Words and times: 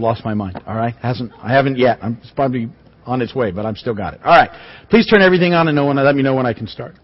I've 0.00 0.04
lost 0.04 0.24
my 0.24 0.32
mind. 0.32 0.58
All 0.66 0.76
right, 0.76 0.94
hasn't 1.02 1.30
I 1.42 1.52
haven't 1.52 1.76
yet. 1.76 1.98
I'm 2.00 2.16
it's 2.22 2.30
probably 2.30 2.70
on 3.04 3.20
its 3.20 3.34
way, 3.34 3.50
but 3.50 3.66
I've 3.66 3.76
still 3.76 3.94
got 3.94 4.14
it. 4.14 4.20
All 4.24 4.34
right, 4.34 4.48
please 4.88 5.06
turn 5.06 5.20
everything 5.20 5.52
on 5.52 5.68
and 5.68 5.76
know 5.76 5.84
when 5.84 5.96
let 5.96 6.16
me 6.16 6.22
know 6.22 6.34
when 6.34 6.46
I 6.46 6.54
can 6.54 6.66
start. 6.66 6.94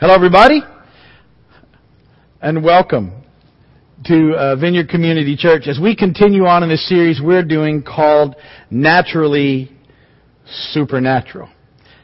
Hello, 0.00 0.12
everybody, 0.12 0.60
and 2.40 2.64
welcome 2.64 3.12
to 4.06 4.32
uh, 4.32 4.56
Vineyard 4.56 4.88
Community 4.88 5.36
Church 5.36 5.68
as 5.68 5.78
we 5.78 5.94
continue 5.94 6.46
on 6.46 6.64
in 6.64 6.68
this 6.68 6.88
series 6.88 7.20
we're 7.22 7.44
doing 7.44 7.84
called 7.84 8.34
Naturally 8.68 9.70
Supernatural, 10.72 11.48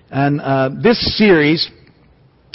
and 0.09 0.41
uh, 0.41 0.71
this 0.81 1.19
series 1.19 1.69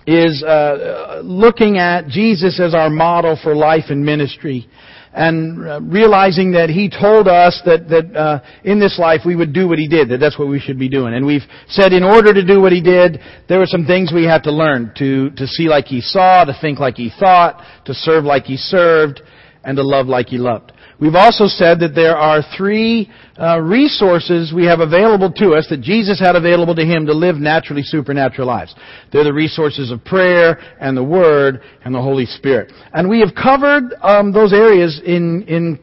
is 0.07 0.41
uh, 0.41 1.19
looking 1.21 1.77
at 1.77 2.07
Jesus 2.07 2.61
as 2.61 2.73
our 2.73 2.89
model 2.89 3.37
for 3.43 3.53
life 3.53 3.85
and 3.89 4.05
ministry 4.05 4.69
and 5.13 5.67
uh, 5.67 5.81
realizing 5.81 6.51
that 6.53 6.69
he 6.69 6.89
told 6.89 7.27
us 7.27 7.61
that 7.65 7.87
that 7.89 8.15
uh, 8.15 8.39
in 8.63 8.79
this 8.79 8.97
life 8.97 9.21
we 9.25 9.35
would 9.35 9.53
do 9.53 9.67
what 9.67 9.77
he 9.77 9.87
did 9.87 10.09
that 10.09 10.17
that's 10.17 10.37
what 10.39 10.47
we 10.47 10.59
should 10.59 10.79
be 10.79 10.89
doing. 10.89 11.13
And 11.13 11.25
we've 11.25 11.45
said 11.67 11.93
in 11.93 12.03
order 12.03 12.33
to 12.33 12.45
do 12.45 12.59
what 12.59 12.71
he 12.71 12.81
did 12.81 13.19
there 13.47 13.59
were 13.59 13.67
some 13.67 13.85
things 13.85 14.11
we 14.13 14.25
had 14.25 14.43
to 14.43 14.51
learn. 14.51 14.91
To 14.97 15.29
to 15.31 15.47
see 15.47 15.69
like 15.69 15.85
he 15.85 16.01
saw 16.01 16.45
to 16.45 16.53
think 16.59 16.79
like 16.79 16.95
he 16.95 17.11
thought 17.19 17.61
to 17.85 17.93
serve 17.93 18.23
like 18.23 18.45
he 18.45 18.57
served 18.57 19.21
and 19.63 19.77
to 19.77 19.83
love 19.83 20.07
like 20.07 20.27
he 20.27 20.37
loved 20.37 20.71
We've 21.03 21.15
also 21.15 21.47
said 21.47 21.81
that 21.81 21.95
there 21.95 22.15
are 22.15 22.41
three 22.55 23.11
uh, 23.37 23.59
resources 23.59 24.53
we 24.55 24.65
have 24.67 24.79
available 24.79 25.29
to 25.33 25.51
us 25.51 25.67
that 25.69 25.81
Jesus 25.81 26.17
had 26.17 26.37
available 26.37 26.73
to 26.75 26.85
him 26.85 27.05
to 27.07 27.13
live 27.13 27.35
naturally 27.35 27.83
supernatural 27.83 28.47
lives. 28.47 28.73
They're 29.11 29.25
the 29.25 29.33
resources 29.33 29.91
of 29.91 30.05
prayer 30.05 30.57
and 30.79 30.95
the 30.95 31.03
Word 31.03 31.61
and 31.83 31.93
the 31.93 32.01
Holy 32.01 32.25
Spirit. 32.25 32.71
And 32.93 33.09
we 33.09 33.19
have 33.19 33.35
covered 33.35 33.93
um, 34.01 34.31
those 34.31 34.53
areas 34.53 35.01
in 35.05 35.43
in 35.43 35.79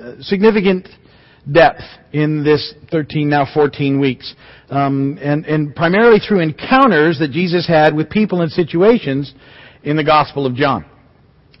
uh, 0.00 0.22
significant 0.22 0.88
depth 1.50 1.82
in 2.12 2.44
this 2.44 2.74
13 2.92 3.28
now 3.28 3.48
14 3.52 3.98
weeks, 3.98 4.36
um, 4.70 5.18
and 5.20 5.44
and 5.46 5.74
primarily 5.74 6.20
through 6.20 6.38
encounters 6.38 7.18
that 7.18 7.32
Jesus 7.32 7.66
had 7.66 7.92
with 7.92 8.08
people 8.08 8.42
and 8.42 8.52
situations 8.52 9.34
in 9.82 9.96
the 9.96 10.04
Gospel 10.04 10.46
of 10.46 10.54
John. 10.54 10.84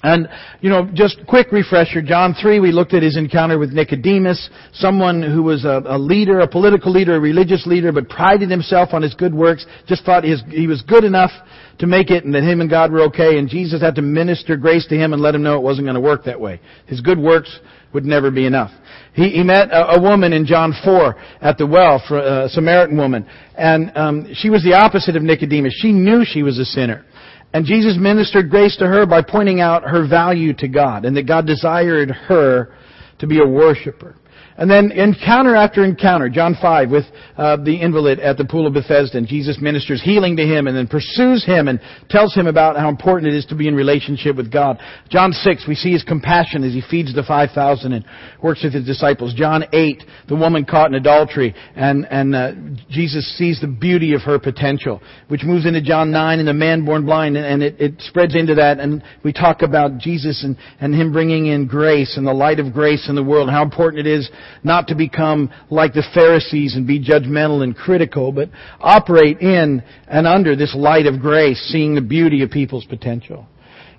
And, 0.04 0.28
you 0.60 0.68
know, 0.68 0.86
just 0.92 1.16
quick 1.26 1.50
refresher, 1.50 2.02
John 2.02 2.34
3, 2.34 2.60
we 2.60 2.72
looked 2.72 2.92
at 2.92 3.02
his 3.02 3.16
encounter 3.16 3.58
with 3.58 3.72
Nicodemus, 3.72 4.50
someone 4.74 5.22
who 5.22 5.42
was 5.42 5.64
a, 5.64 5.82
a, 5.86 5.98
leader, 5.98 6.40
a 6.40 6.46
political 6.46 6.92
leader, 6.92 7.16
a 7.16 7.20
religious 7.20 7.66
leader, 7.66 7.90
but 7.90 8.10
prided 8.10 8.50
himself 8.50 8.90
on 8.92 9.00
his 9.00 9.14
good 9.14 9.32
works, 9.32 9.64
just 9.86 10.04
thought 10.04 10.22
his, 10.22 10.42
he 10.50 10.66
was 10.66 10.82
good 10.82 11.04
enough 11.04 11.30
to 11.78 11.86
make 11.86 12.10
it 12.10 12.26
and 12.26 12.34
that 12.34 12.42
him 12.42 12.60
and 12.60 12.68
God 12.68 12.92
were 12.92 13.00
okay, 13.04 13.38
and 13.38 13.48
Jesus 13.48 13.80
had 13.80 13.94
to 13.94 14.02
minister 14.02 14.58
grace 14.58 14.86
to 14.88 14.94
him 14.94 15.14
and 15.14 15.22
let 15.22 15.34
him 15.34 15.42
know 15.42 15.56
it 15.56 15.62
wasn't 15.62 15.86
going 15.86 15.94
to 15.94 16.02
work 16.02 16.24
that 16.24 16.38
way. 16.38 16.60
His 16.84 17.00
good 17.00 17.18
works 17.18 17.58
would 17.94 18.04
never 18.04 18.30
be 18.30 18.44
enough. 18.44 18.72
He, 19.14 19.30
he 19.30 19.42
met 19.42 19.70
a, 19.70 19.92
a, 19.92 20.02
woman 20.02 20.34
in 20.34 20.44
John 20.44 20.74
4 20.84 21.16
at 21.40 21.56
the 21.56 21.66
well, 21.66 22.02
a 22.10 22.50
Samaritan 22.50 22.98
woman, 22.98 23.26
and 23.56 23.90
um, 23.96 24.28
she 24.34 24.50
was 24.50 24.62
the 24.64 24.74
opposite 24.74 25.16
of 25.16 25.22
Nicodemus. 25.22 25.74
She 25.80 25.92
knew 25.92 26.24
she 26.26 26.42
was 26.42 26.58
a 26.58 26.64
sinner. 26.66 27.06
And 27.54 27.64
Jesus 27.64 27.96
ministered 27.96 28.50
grace 28.50 28.76
to 28.78 28.86
her 28.86 29.06
by 29.06 29.22
pointing 29.22 29.60
out 29.60 29.84
her 29.84 30.06
value 30.08 30.54
to 30.54 30.66
God 30.66 31.04
and 31.04 31.16
that 31.16 31.28
God 31.28 31.46
desired 31.46 32.10
her 32.10 32.74
to 33.20 33.26
be 33.28 33.40
a 33.40 33.46
worshiper. 33.46 34.16
And 34.56 34.70
then 34.70 34.92
encounter 34.92 35.56
after 35.56 35.84
encounter, 35.84 36.28
John 36.28 36.56
5 36.60 36.90
with 36.90 37.04
uh, 37.36 37.56
the 37.56 37.80
invalid 37.80 38.20
at 38.20 38.36
the 38.36 38.44
pool 38.44 38.68
of 38.68 38.74
Bethesda, 38.74 39.18
and 39.18 39.26
Jesus 39.26 39.58
ministers 39.60 40.00
healing 40.00 40.36
to 40.36 40.44
him 40.44 40.68
and 40.68 40.76
then 40.76 40.86
pursues 40.86 41.44
him 41.44 41.66
and 41.66 41.80
tells 42.08 42.34
him 42.34 42.46
about 42.46 42.76
how 42.76 42.88
important 42.88 43.32
it 43.32 43.36
is 43.36 43.46
to 43.46 43.56
be 43.56 43.66
in 43.66 43.74
relationship 43.74 44.36
with 44.36 44.52
God. 44.52 44.78
John 45.10 45.32
6, 45.32 45.64
we 45.66 45.74
see 45.74 45.92
his 45.92 46.04
compassion 46.04 46.62
as 46.62 46.72
he 46.72 46.82
feeds 46.88 47.12
the 47.12 47.24
5,000 47.24 47.92
and 47.92 48.04
works 48.42 48.62
with 48.62 48.74
his 48.74 48.86
disciples. 48.86 49.34
John 49.34 49.64
8, 49.72 50.02
the 50.28 50.36
woman 50.36 50.64
caught 50.64 50.88
in 50.88 50.94
adultery, 50.94 51.52
and, 51.74 52.06
and 52.06 52.34
uh, 52.34 52.52
Jesus 52.90 53.36
sees 53.36 53.60
the 53.60 53.66
beauty 53.66 54.14
of 54.14 54.22
her 54.22 54.38
potential, 54.38 55.02
which 55.26 55.42
moves 55.42 55.66
into 55.66 55.82
John 55.82 56.12
9 56.12 56.38
and 56.38 56.46
the 56.46 56.54
man 56.54 56.84
born 56.84 57.04
blind, 57.04 57.36
and, 57.36 57.44
and 57.44 57.62
it, 57.62 57.80
it 57.80 57.94
spreads 58.02 58.36
into 58.36 58.54
that, 58.54 58.78
and 58.78 59.02
we 59.24 59.32
talk 59.32 59.62
about 59.62 59.98
Jesus 59.98 60.44
and, 60.44 60.56
and 60.80 60.94
him 60.94 61.12
bringing 61.12 61.46
in 61.46 61.66
grace 61.66 62.16
and 62.16 62.24
the 62.24 62.32
light 62.32 62.60
of 62.60 62.72
grace 62.72 63.08
in 63.08 63.16
the 63.16 63.24
world, 63.24 63.48
and 63.48 63.56
how 63.56 63.64
important 63.64 64.06
it 64.06 64.10
is 64.10 64.30
not 64.62 64.88
to 64.88 64.94
become 64.94 65.50
like 65.70 65.92
the 65.92 66.04
Pharisees 66.14 66.76
and 66.76 66.86
be 66.86 67.02
judgmental 67.02 67.62
and 67.62 67.76
critical, 67.76 68.32
but 68.32 68.50
operate 68.80 69.38
in 69.40 69.82
and 70.08 70.26
under 70.26 70.56
this 70.56 70.74
light 70.74 71.06
of 71.06 71.20
grace, 71.20 71.60
seeing 71.70 71.94
the 71.94 72.00
beauty 72.00 72.42
of 72.42 72.50
people's 72.50 72.84
potential. 72.84 73.46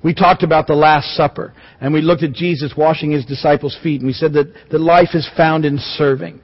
We 0.03 0.13
talked 0.13 0.43
about 0.43 0.67
the 0.67 0.75
Last 0.75 1.15
Supper, 1.15 1.53
and 1.81 1.91
we 1.91 2.01
looked 2.01 2.21
at 2.21 2.33
Jesus 2.33 2.73
washing 2.77 3.11
his 3.11 3.25
disciples' 3.25 3.77
feet, 3.81 4.01
and 4.01 4.07
we 4.07 4.13
said 4.13 4.33
that, 4.33 4.53
that 4.71 4.79
life 4.79 5.15
is 5.15 5.27
found 5.35 5.65
in 5.65 5.79
serving. 5.79 6.39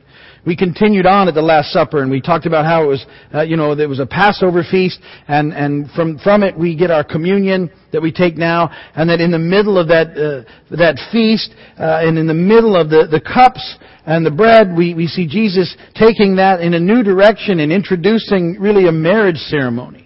We 0.45 0.55
continued 0.55 1.05
on 1.05 1.27
at 1.27 1.35
the 1.35 1.41
Last 1.41 1.71
Supper 1.71 2.01
and 2.01 2.09
we 2.09 2.19
talked 2.19 2.47
about 2.47 2.65
how 2.65 2.83
it 2.83 2.87
was, 2.87 3.05
uh, 3.33 3.41
you 3.41 3.57
know, 3.57 3.75
there 3.75 3.87
was 3.87 3.99
a 3.99 4.07
Passover 4.07 4.63
feast 4.63 4.99
and, 5.27 5.53
and 5.53 5.89
from, 5.91 6.17
from 6.17 6.41
it 6.41 6.57
we 6.57 6.75
get 6.75 6.89
our 6.89 7.03
communion 7.03 7.69
that 7.91 8.01
we 8.01 8.11
take 8.11 8.37
now 8.37 8.71
and 8.95 9.07
that 9.09 9.21
in 9.21 9.29
the 9.29 9.39
middle 9.39 9.77
of 9.77 9.87
that, 9.89 10.17
uh, 10.17 10.75
that 10.75 10.97
feast 11.11 11.53
uh, 11.77 12.01
and 12.01 12.17
in 12.17 12.25
the 12.25 12.33
middle 12.33 12.75
of 12.75 12.89
the, 12.89 13.07
the 13.09 13.21
cups 13.21 13.77
and 14.07 14.25
the 14.25 14.31
bread, 14.31 14.75
we, 14.75 14.95
we 14.95 15.05
see 15.05 15.27
Jesus 15.27 15.75
taking 15.93 16.37
that 16.37 16.59
in 16.59 16.73
a 16.73 16.79
new 16.79 17.03
direction 17.03 17.59
and 17.59 17.71
introducing 17.71 18.57
really 18.59 18.87
a 18.87 18.91
marriage 18.91 19.37
ceremony 19.37 20.00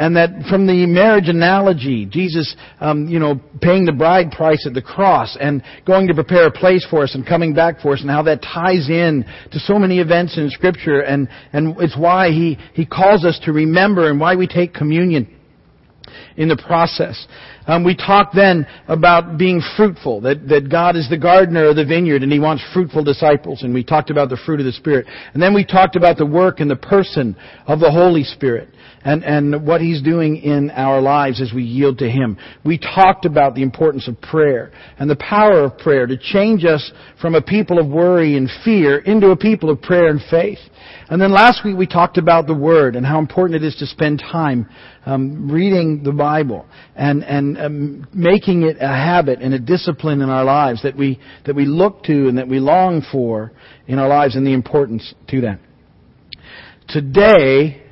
and 0.00 0.16
that 0.16 0.30
from 0.48 0.66
the 0.66 0.86
marriage 0.86 1.28
analogy, 1.28 2.06
Jesus, 2.06 2.56
um, 2.80 3.06
you 3.06 3.18
know, 3.18 3.38
paying 3.60 3.84
the 3.84 3.92
bride 3.92 4.30
price 4.32 4.66
at 4.66 4.72
the 4.72 4.80
cross 4.80 5.36
and 5.38 5.62
going 5.86 6.08
to 6.08 6.14
prepare 6.14 6.46
a 6.46 6.50
place 6.50 6.86
for 6.88 7.02
us 7.02 7.14
and 7.14 7.26
coming 7.26 7.52
back 7.52 7.80
for 7.80 7.92
us, 7.92 8.00
and 8.00 8.08
how 8.10 8.22
that 8.22 8.40
ties 8.40 8.88
in 8.88 9.26
to 9.52 9.58
so 9.58 9.78
many 9.78 9.98
events 9.98 10.38
in 10.38 10.48
Scripture, 10.48 11.00
and 11.02 11.28
and 11.52 11.76
it's 11.80 11.98
why 11.98 12.30
he 12.30 12.56
he 12.72 12.86
calls 12.86 13.26
us 13.26 13.38
to 13.44 13.52
remember 13.52 14.08
and 14.08 14.18
why 14.18 14.34
we 14.34 14.46
take 14.46 14.72
communion 14.72 15.36
in 16.36 16.48
the 16.48 16.56
process. 16.56 17.26
Um, 17.66 17.84
we 17.84 17.94
talked 17.94 18.34
then 18.34 18.66
about 18.88 19.38
being 19.38 19.62
fruitful, 19.76 20.22
that, 20.22 20.48
that 20.48 20.70
God 20.70 20.96
is 20.96 21.08
the 21.08 21.18
gardener 21.18 21.68
of 21.68 21.76
the 21.76 21.84
vineyard 21.84 22.22
and 22.22 22.32
He 22.32 22.38
wants 22.38 22.64
fruitful 22.72 23.04
disciples, 23.04 23.62
and 23.62 23.72
we 23.72 23.84
talked 23.84 24.10
about 24.10 24.28
the 24.28 24.38
fruit 24.44 24.60
of 24.60 24.66
the 24.66 24.72
Spirit. 24.72 25.06
And 25.34 25.42
then 25.42 25.54
we 25.54 25.64
talked 25.64 25.96
about 25.96 26.16
the 26.16 26.26
work 26.26 26.60
and 26.60 26.70
the 26.70 26.76
person 26.76 27.36
of 27.66 27.80
the 27.80 27.90
Holy 27.90 28.24
Spirit 28.24 28.68
and, 29.02 29.24
and 29.24 29.66
what 29.66 29.80
He's 29.80 30.02
doing 30.02 30.36
in 30.36 30.70
our 30.70 31.00
lives 31.00 31.40
as 31.40 31.52
we 31.54 31.62
yield 31.62 31.98
to 31.98 32.10
Him. 32.10 32.38
We 32.64 32.78
talked 32.78 33.24
about 33.24 33.54
the 33.54 33.62
importance 33.62 34.08
of 34.08 34.20
prayer 34.20 34.72
and 34.98 35.08
the 35.08 35.16
power 35.16 35.64
of 35.64 35.78
prayer 35.78 36.06
to 36.06 36.16
change 36.16 36.64
us 36.64 36.90
from 37.20 37.34
a 37.34 37.42
people 37.42 37.78
of 37.78 37.88
worry 37.88 38.36
and 38.36 38.50
fear 38.64 38.98
into 38.98 39.30
a 39.30 39.36
people 39.36 39.70
of 39.70 39.80
prayer 39.80 40.08
and 40.08 40.20
faith. 40.30 40.58
And 41.08 41.20
then 41.20 41.32
last 41.32 41.64
week 41.64 41.76
we 41.76 41.86
talked 41.86 42.18
about 42.18 42.46
the 42.46 42.54
Word 42.54 42.96
and 42.96 43.04
how 43.04 43.18
important 43.18 43.62
it 43.62 43.66
is 43.66 43.74
to 43.76 43.86
spend 43.86 44.20
time 44.20 44.68
um, 45.06 45.50
reading 45.50 46.02
the 46.02 46.12
Bible 46.12 46.66
and, 46.94 47.24
and 47.24 47.58
um, 47.58 48.08
making 48.12 48.62
it 48.62 48.76
a 48.80 48.88
habit 48.88 49.40
and 49.40 49.54
a 49.54 49.58
discipline 49.58 50.20
in 50.20 50.30
our 50.30 50.44
lives 50.44 50.82
that 50.82 50.96
we, 50.96 51.18
that 51.46 51.56
we 51.56 51.64
look 51.64 52.02
to 52.04 52.28
and 52.28 52.38
that 52.38 52.48
we 52.48 52.60
long 52.60 53.02
for 53.10 53.52
in 53.86 53.98
our 53.98 54.08
lives 54.08 54.36
and 54.36 54.46
the 54.46 54.52
importance 54.52 55.14
to 55.28 55.40
that. 55.42 55.60
Today, 56.88 57.82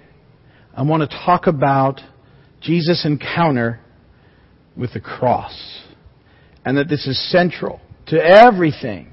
I 0.75 0.83
want 0.83 1.09
to 1.09 1.19
talk 1.25 1.47
about 1.47 2.01
Jesus' 2.61 3.05
encounter 3.05 3.81
with 4.77 4.93
the 4.93 5.01
cross. 5.01 5.83
And 6.65 6.77
that 6.77 6.89
this 6.89 7.07
is 7.07 7.31
central 7.31 7.81
to 8.09 8.17
everything 8.23 9.11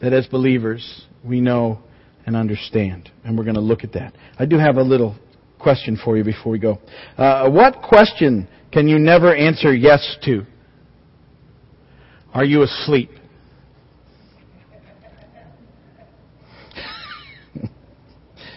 that 0.00 0.12
as 0.12 0.26
believers 0.26 1.04
we 1.24 1.40
know 1.40 1.80
and 2.26 2.36
understand. 2.36 3.10
And 3.24 3.36
we're 3.36 3.44
going 3.44 3.54
to 3.54 3.60
look 3.60 3.84
at 3.84 3.92
that. 3.92 4.14
I 4.38 4.46
do 4.46 4.58
have 4.58 4.76
a 4.76 4.82
little 4.82 5.16
question 5.58 5.98
for 6.02 6.16
you 6.16 6.24
before 6.24 6.52
we 6.52 6.58
go. 6.58 6.78
Uh, 7.16 7.50
what 7.50 7.82
question 7.82 8.48
can 8.72 8.88
you 8.88 8.98
never 8.98 9.34
answer 9.34 9.74
yes 9.74 10.16
to? 10.24 10.44
Are 12.32 12.44
you 12.44 12.62
asleep? 12.62 13.10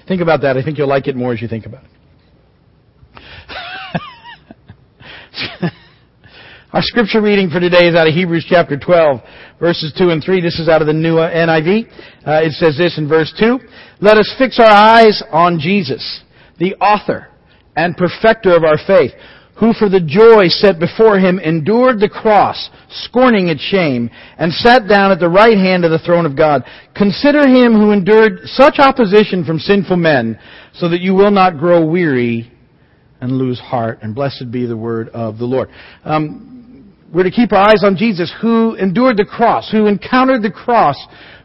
think 0.08 0.22
about 0.22 0.42
that. 0.42 0.58
I 0.58 0.64
think 0.64 0.78
you'll 0.78 0.88
like 0.88 1.08
it 1.08 1.16
more 1.16 1.34
as 1.34 1.42
you 1.42 1.48
think 1.48 1.66
about 1.66 1.84
it. 1.84 1.90
Our 6.74 6.82
scripture 6.82 7.22
reading 7.22 7.50
for 7.50 7.60
today 7.60 7.88
is 7.88 7.96
out 7.96 8.08
of 8.08 8.14
Hebrews 8.14 8.46
chapter 8.50 8.78
12, 8.78 9.22
verses 9.64 9.94
2 9.98 10.10
and 10.10 10.22
3. 10.22 10.42
This 10.42 10.60
is 10.60 10.68
out 10.68 10.82
of 10.82 10.88
the 10.88 10.94
new 10.94 11.16
NIV. 11.16 11.88
Uh, 12.28 12.44
it 12.44 12.52
says 12.52 12.78
this 12.78 12.98
in 12.98 13.08
verse 13.08 13.34
2. 13.40 13.60
Let 14.02 14.18
us 14.18 14.36
fix 14.38 14.60
our 14.60 14.66
eyes 14.66 15.24
on 15.32 15.58
Jesus, 15.58 16.22
the 16.60 16.76
author 16.76 17.30
and 17.74 17.96
perfecter 17.96 18.58
of 18.58 18.66
our 18.66 18.78
faith, 18.86 19.14
who 19.58 19.72
for 19.72 19.88
the 19.88 20.02
joy 20.02 20.50
set 20.50 20.82
before 20.82 21.18
him 21.18 21.40
endured 21.40 22.02
the 22.02 22.10
cross, 22.10 22.70
scorning 22.90 23.48
its 23.48 23.62
shame, 23.62 24.10
and 24.38 24.52
sat 24.52 24.86
down 24.90 25.14
at 25.14 25.22
the 25.22 25.30
right 25.30 25.58
hand 25.58 25.86
of 25.86 25.92
the 25.92 26.06
throne 26.06 26.26
of 26.26 26.36
God. 26.36 26.64
Consider 26.94 27.48
him 27.48 27.72
who 27.72 27.94
endured 27.94 28.42
such 28.44 28.80
opposition 28.80 29.46
from 29.46 29.60
sinful 29.60 29.96
men, 29.96 30.38
so 30.74 30.90
that 30.90 31.00
you 31.00 31.14
will 31.14 31.32
not 31.32 31.58
grow 31.58 31.86
weary 31.86 32.52
and 33.22 33.32
lose 33.32 33.62
heart. 33.62 34.00
And 34.02 34.14
blessed 34.14 34.52
be 34.52 34.66
the 34.66 34.76
word 34.76 35.08
of 35.08 35.38
the 35.38 35.46
Lord. 35.46 35.70
Um, 36.04 36.54
we're 37.14 37.24
to 37.24 37.32
keep 37.32 37.54
our 37.54 37.70
eyes 37.70 37.84
on 37.84 37.96
Jesus 37.96 38.34
who 38.42 38.76
endured 38.76 39.18
the 39.18 39.26
cross, 39.26 39.70
who 39.72 39.86
encountered 39.86 40.42
the 40.42 40.52
cross 40.52 40.98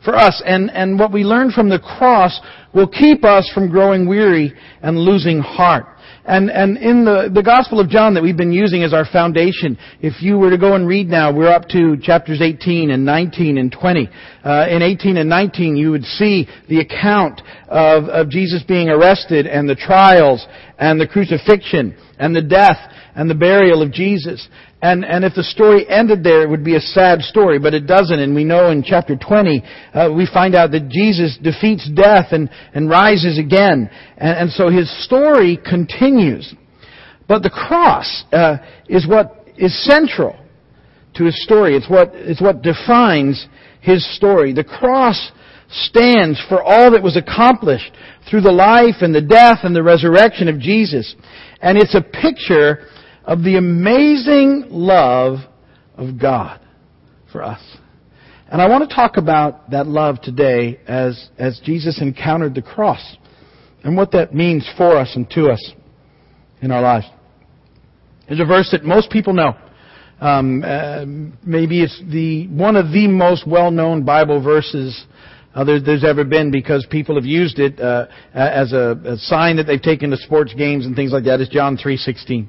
for 0.04 0.16
us. 0.16 0.42
And, 0.44 0.70
and 0.70 0.98
what 0.98 1.12
we 1.12 1.24
learn 1.24 1.50
from 1.50 1.68
the 1.68 1.78
cross 1.78 2.40
will 2.74 2.88
keep 2.88 3.24
us 3.24 3.50
from 3.52 3.70
growing 3.70 4.08
weary 4.08 4.54
and 4.82 4.98
losing 4.98 5.40
heart. 5.40 5.86
And, 6.24 6.50
and 6.50 6.76
in 6.76 7.06
the, 7.06 7.30
the 7.32 7.42
Gospel 7.42 7.80
of 7.80 7.88
John 7.88 8.12
that 8.14 8.22
we've 8.22 8.36
been 8.36 8.52
using 8.52 8.82
as 8.82 8.92
our 8.92 9.06
foundation, 9.10 9.78
if 10.00 10.22
you 10.22 10.38
were 10.38 10.50
to 10.50 10.58
go 10.58 10.74
and 10.74 10.86
read 10.86 11.08
now, 11.08 11.32
we're 11.32 11.50
up 11.50 11.68
to 11.70 11.96
chapters 12.02 12.42
18 12.42 12.90
and 12.90 13.04
19 13.04 13.56
and 13.56 13.72
20. 13.72 14.08
Uh, 14.44 14.66
in 14.68 14.82
18 14.82 15.16
and 15.16 15.28
19, 15.28 15.76
you 15.76 15.90
would 15.90 16.04
see 16.04 16.46
the 16.68 16.80
account 16.80 17.40
of, 17.68 18.04
of 18.04 18.28
Jesus 18.28 18.62
being 18.62 18.90
arrested 18.90 19.46
and 19.46 19.66
the 19.68 19.74
trials 19.74 20.46
and 20.78 21.00
the 21.00 21.06
crucifixion 21.06 21.96
and 22.18 22.36
the 22.36 22.42
death 22.42 22.78
and 23.14 23.30
the 23.30 23.34
burial 23.34 23.82
of 23.82 23.90
Jesus. 23.90 24.48
And, 24.80 25.04
and 25.04 25.24
if 25.24 25.34
the 25.34 25.42
story 25.42 25.88
ended 25.88 26.22
there, 26.22 26.42
it 26.42 26.48
would 26.48 26.64
be 26.64 26.76
a 26.76 26.80
sad 26.80 27.20
story, 27.22 27.58
but 27.58 27.74
it 27.74 27.86
doesn't. 27.86 28.18
And 28.18 28.32
we 28.34 28.44
know 28.44 28.70
in 28.70 28.84
chapter 28.84 29.16
20, 29.16 29.62
uh, 29.92 30.10
we 30.16 30.28
find 30.32 30.54
out 30.54 30.70
that 30.70 30.88
Jesus 30.88 31.36
defeats 31.42 31.90
death 31.90 32.26
and, 32.30 32.48
and 32.74 32.88
rises 32.88 33.38
again. 33.38 33.90
And, 34.16 34.38
and 34.38 34.50
so 34.50 34.70
his 34.70 34.88
story 35.04 35.58
continues. 35.68 36.54
But 37.26 37.42
the 37.42 37.50
cross 37.50 38.24
uh, 38.32 38.58
is 38.88 39.06
what 39.06 39.48
is 39.56 39.84
central 39.84 40.38
to 41.14 41.24
his 41.24 41.42
story. 41.42 41.76
It's 41.76 41.90
what, 41.90 42.10
it's 42.14 42.40
what 42.40 42.62
defines 42.62 43.48
his 43.80 44.06
story. 44.16 44.52
The 44.52 44.62
cross 44.62 45.32
stands 45.70 46.40
for 46.48 46.62
all 46.62 46.92
that 46.92 47.02
was 47.02 47.16
accomplished 47.16 47.90
through 48.30 48.42
the 48.42 48.52
life 48.52 48.96
and 49.00 49.12
the 49.12 49.20
death 49.20 49.58
and 49.64 49.74
the 49.74 49.82
resurrection 49.82 50.46
of 50.48 50.60
Jesus. 50.60 51.16
And 51.60 51.76
it's 51.76 51.96
a 51.96 52.00
picture 52.00 52.86
of 53.28 53.44
the 53.44 53.56
amazing 53.56 54.64
love 54.70 55.40
of 55.96 56.18
God 56.18 56.60
for 57.30 57.42
us. 57.42 57.60
And 58.50 58.62
I 58.62 58.68
want 58.68 58.88
to 58.88 58.94
talk 58.94 59.18
about 59.18 59.70
that 59.70 59.86
love 59.86 60.22
today 60.22 60.80
as, 60.88 61.28
as 61.36 61.60
Jesus 61.62 62.00
encountered 62.00 62.54
the 62.54 62.62
cross 62.62 63.16
and 63.84 63.98
what 63.98 64.12
that 64.12 64.34
means 64.34 64.66
for 64.78 64.96
us 64.96 65.14
and 65.14 65.28
to 65.32 65.50
us 65.50 65.72
in 66.62 66.70
our 66.70 66.80
lives. 66.80 67.04
There's 68.26 68.40
a 68.40 68.46
verse 68.46 68.70
that 68.72 68.82
most 68.82 69.10
people 69.10 69.34
know. 69.34 69.54
Um, 70.22 70.64
uh, 70.64 71.04
maybe 71.44 71.82
it's 71.82 72.02
the 72.10 72.48
one 72.48 72.76
of 72.76 72.92
the 72.92 73.06
most 73.08 73.46
well-known 73.46 74.04
Bible 74.04 74.42
verses 74.42 75.04
uh, 75.54 75.64
there, 75.64 75.80
there's 75.80 76.02
ever 76.02 76.24
been 76.24 76.50
because 76.50 76.86
people 76.90 77.14
have 77.14 77.26
used 77.26 77.58
it 77.58 77.78
uh, 77.78 78.06
as 78.32 78.72
a, 78.72 78.98
a 79.04 79.16
sign 79.18 79.56
that 79.56 79.64
they've 79.64 79.80
taken 79.80 80.10
to 80.10 80.16
sports 80.16 80.54
games 80.54 80.86
and 80.86 80.96
things 80.96 81.12
like 81.12 81.24
that. 81.24 81.40
Is 81.42 81.48
John 81.50 81.76
3:16. 81.76 82.48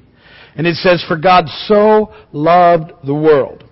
And 0.56 0.66
it 0.66 0.76
says, 0.76 1.04
For 1.06 1.16
God 1.16 1.44
so 1.66 2.12
loved 2.32 2.92
the 3.04 3.14
world 3.14 3.64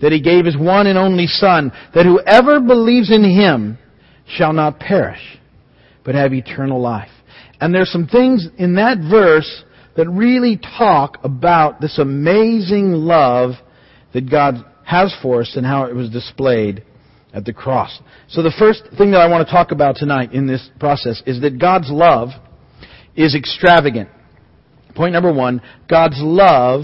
that 0.00 0.12
he 0.12 0.20
gave 0.20 0.44
his 0.44 0.56
one 0.56 0.86
and 0.86 0.98
only 0.98 1.26
Son, 1.26 1.72
that 1.94 2.04
whoever 2.04 2.60
believes 2.60 3.10
in 3.10 3.24
him 3.24 3.78
shall 4.26 4.52
not 4.52 4.78
perish, 4.78 5.38
but 6.04 6.14
have 6.14 6.32
eternal 6.34 6.80
life. 6.80 7.10
And 7.60 7.74
there's 7.74 7.90
some 7.90 8.06
things 8.06 8.46
in 8.58 8.74
that 8.74 8.98
verse 8.98 9.64
that 9.96 10.08
really 10.08 10.58
talk 10.78 11.18
about 11.22 11.80
this 11.80 11.98
amazing 11.98 12.92
love 12.92 13.52
that 14.12 14.30
God 14.30 14.56
has 14.84 15.14
for 15.22 15.40
us 15.40 15.52
and 15.56 15.64
how 15.64 15.84
it 15.84 15.94
was 15.94 16.10
displayed 16.10 16.84
at 17.32 17.44
the 17.44 17.52
cross. 17.52 18.00
So 18.28 18.42
the 18.42 18.54
first 18.58 18.82
thing 18.96 19.10
that 19.12 19.20
I 19.20 19.28
want 19.28 19.46
to 19.46 19.52
talk 19.52 19.72
about 19.72 19.96
tonight 19.96 20.32
in 20.32 20.46
this 20.46 20.68
process 20.78 21.22
is 21.26 21.40
that 21.40 21.58
God's 21.58 21.90
love 21.90 22.28
is 23.16 23.34
extravagant. 23.34 24.08
Point 24.94 25.12
number 25.12 25.32
one, 25.32 25.60
God's 25.88 26.18
love 26.18 26.82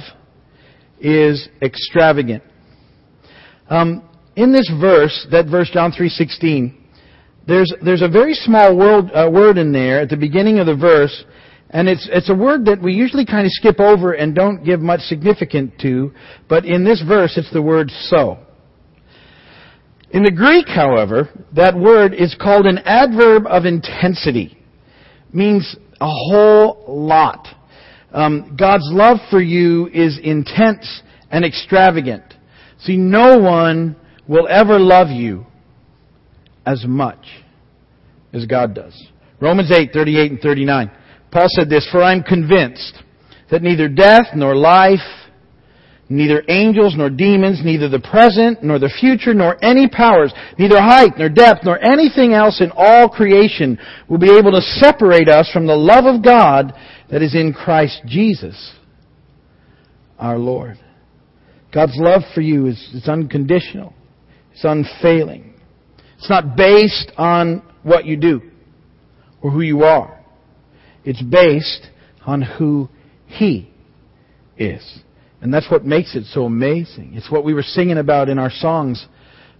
is 1.00 1.48
extravagant. 1.62 2.42
Um, 3.68 4.08
in 4.36 4.52
this 4.52 4.70
verse, 4.80 5.26
that 5.30 5.46
verse 5.46 5.70
John 5.72 5.92
3:16, 5.92 6.74
there's 7.46 7.72
there's 7.82 8.02
a 8.02 8.08
very 8.08 8.34
small 8.34 8.76
word, 8.76 9.10
uh, 9.14 9.30
word 9.32 9.58
in 9.58 9.72
there 9.72 10.00
at 10.00 10.08
the 10.08 10.16
beginning 10.16 10.58
of 10.58 10.66
the 10.66 10.74
verse, 10.74 11.24
and 11.70 11.88
it's 11.88 12.08
it's 12.12 12.30
a 12.30 12.34
word 12.34 12.64
that 12.66 12.82
we 12.82 12.92
usually 12.92 13.24
kind 13.24 13.46
of 13.46 13.52
skip 13.52 13.80
over 13.80 14.12
and 14.12 14.34
don't 14.34 14.64
give 14.64 14.80
much 14.80 15.00
significance 15.00 15.72
to, 15.80 16.12
but 16.48 16.64
in 16.64 16.84
this 16.84 17.02
verse 17.06 17.36
it's 17.36 17.52
the 17.52 17.62
word 17.62 17.90
so. 17.90 18.38
In 20.10 20.24
the 20.24 20.32
Greek, 20.32 20.66
however, 20.66 21.28
that 21.54 21.76
word 21.76 22.14
is 22.14 22.34
called 22.40 22.66
an 22.66 22.78
adverb 22.78 23.46
of 23.46 23.64
intensity. 23.64 24.58
Means 25.32 25.76
a 26.00 26.08
whole 26.08 26.84
lot. 26.88 27.46
Um, 28.12 28.56
God's 28.58 28.88
love 28.90 29.18
for 29.30 29.40
you 29.40 29.88
is 29.92 30.18
intense 30.22 31.02
and 31.30 31.44
extravagant. 31.44 32.24
See, 32.80 32.96
no 32.96 33.38
one 33.38 33.96
will 34.26 34.48
ever 34.48 34.78
love 34.78 35.08
you 35.08 35.46
as 36.66 36.84
much 36.86 37.24
as 38.32 38.46
God 38.46 38.74
does. 38.74 39.00
Romans 39.40 39.70
8, 39.72 39.90
38 39.92 40.30
and 40.32 40.40
39. 40.40 40.90
Paul 41.30 41.46
said 41.48 41.70
this, 41.70 41.88
For 41.90 42.02
I 42.02 42.12
am 42.12 42.22
convinced 42.22 43.02
that 43.50 43.62
neither 43.62 43.88
death 43.88 44.26
nor 44.34 44.54
life, 44.54 44.98
neither 46.08 46.42
angels 46.48 46.94
nor 46.96 47.08
demons, 47.08 47.60
neither 47.64 47.88
the 47.88 48.00
present 48.00 48.62
nor 48.62 48.78
the 48.78 48.92
future, 49.00 49.32
nor 49.32 49.62
any 49.64 49.88
powers, 49.88 50.32
neither 50.58 50.80
height 50.80 51.12
nor 51.16 51.28
depth, 51.28 51.60
nor 51.64 51.82
anything 51.82 52.32
else 52.32 52.60
in 52.60 52.70
all 52.76 53.08
creation 53.08 53.78
will 54.08 54.18
be 54.18 54.36
able 54.36 54.50
to 54.52 54.60
separate 54.60 55.28
us 55.28 55.50
from 55.52 55.66
the 55.66 55.76
love 55.76 56.04
of 56.04 56.22
God 56.22 56.72
that 57.10 57.22
is 57.22 57.34
in 57.34 57.52
Christ 57.52 58.02
Jesus, 58.06 58.72
our 60.18 60.38
Lord. 60.38 60.78
God's 61.72 61.96
love 61.96 62.22
for 62.34 62.40
you 62.40 62.66
is, 62.66 62.78
is 62.94 63.08
unconditional. 63.08 63.94
It's 64.52 64.64
unfailing. 64.64 65.54
It's 66.18 66.30
not 66.30 66.56
based 66.56 67.12
on 67.16 67.62
what 67.82 68.04
you 68.04 68.16
do 68.16 68.42
or 69.42 69.50
who 69.50 69.60
you 69.60 69.84
are. 69.84 70.20
It's 71.04 71.22
based 71.22 71.88
on 72.26 72.42
who 72.42 72.88
He 73.26 73.70
is. 74.58 75.00
And 75.40 75.54
that's 75.54 75.70
what 75.70 75.84
makes 75.84 76.14
it 76.14 76.24
so 76.26 76.44
amazing. 76.44 77.12
It's 77.14 77.30
what 77.30 77.44
we 77.44 77.54
were 77.54 77.62
singing 77.62 77.96
about 77.96 78.28
in 78.28 78.38
our 78.38 78.50
songs 78.50 79.06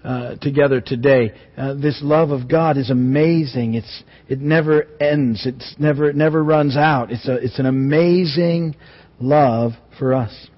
uh, 0.05 0.37
together 0.37 0.81
today. 0.81 1.33
Uh, 1.57 1.75
this 1.75 2.01
love 2.03 2.31
of 2.31 2.49
God 2.49 2.77
is 2.77 2.91
amazing. 2.91 3.75
It's 3.75 4.03
it 4.29 4.41
never 4.41 4.87
ends. 5.01 5.47
It's 5.47 5.75
never 5.79 6.09
it 6.09 6.17
never 6.17 6.43
runs 6.43 6.77
out. 6.77 7.11
It's 7.11 7.29
a 7.29 7.35
it's 7.35 7.59
an 7.59 7.67
amazing 7.67 8.77
love 9.21 9.73
for 9.99 10.15
us. 10.15 10.49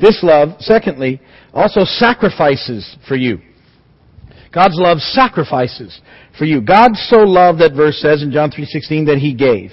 This 0.00 0.20
love, 0.22 0.60
secondly, 0.60 1.20
also 1.52 1.80
sacrifices 1.84 2.96
for 3.08 3.16
you. 3.16 3.40
God's 4.54 4.76
love 4.76 4.98
sacrifices 4.98 6.00
for 6.38 6.44
you. 6.44 6.60
God 6.60 6.92
so 6.94 7.18
loved, 7.18 7.60
that 7.60 7.74
verse 7.74 8.00
says 8.00 8.22
in 8.22 8.30
John 8.30 8.50
3.16, 8.50 9.06
that 9.06 9.18
He 9.18 9.34
gave. 9.34 9.72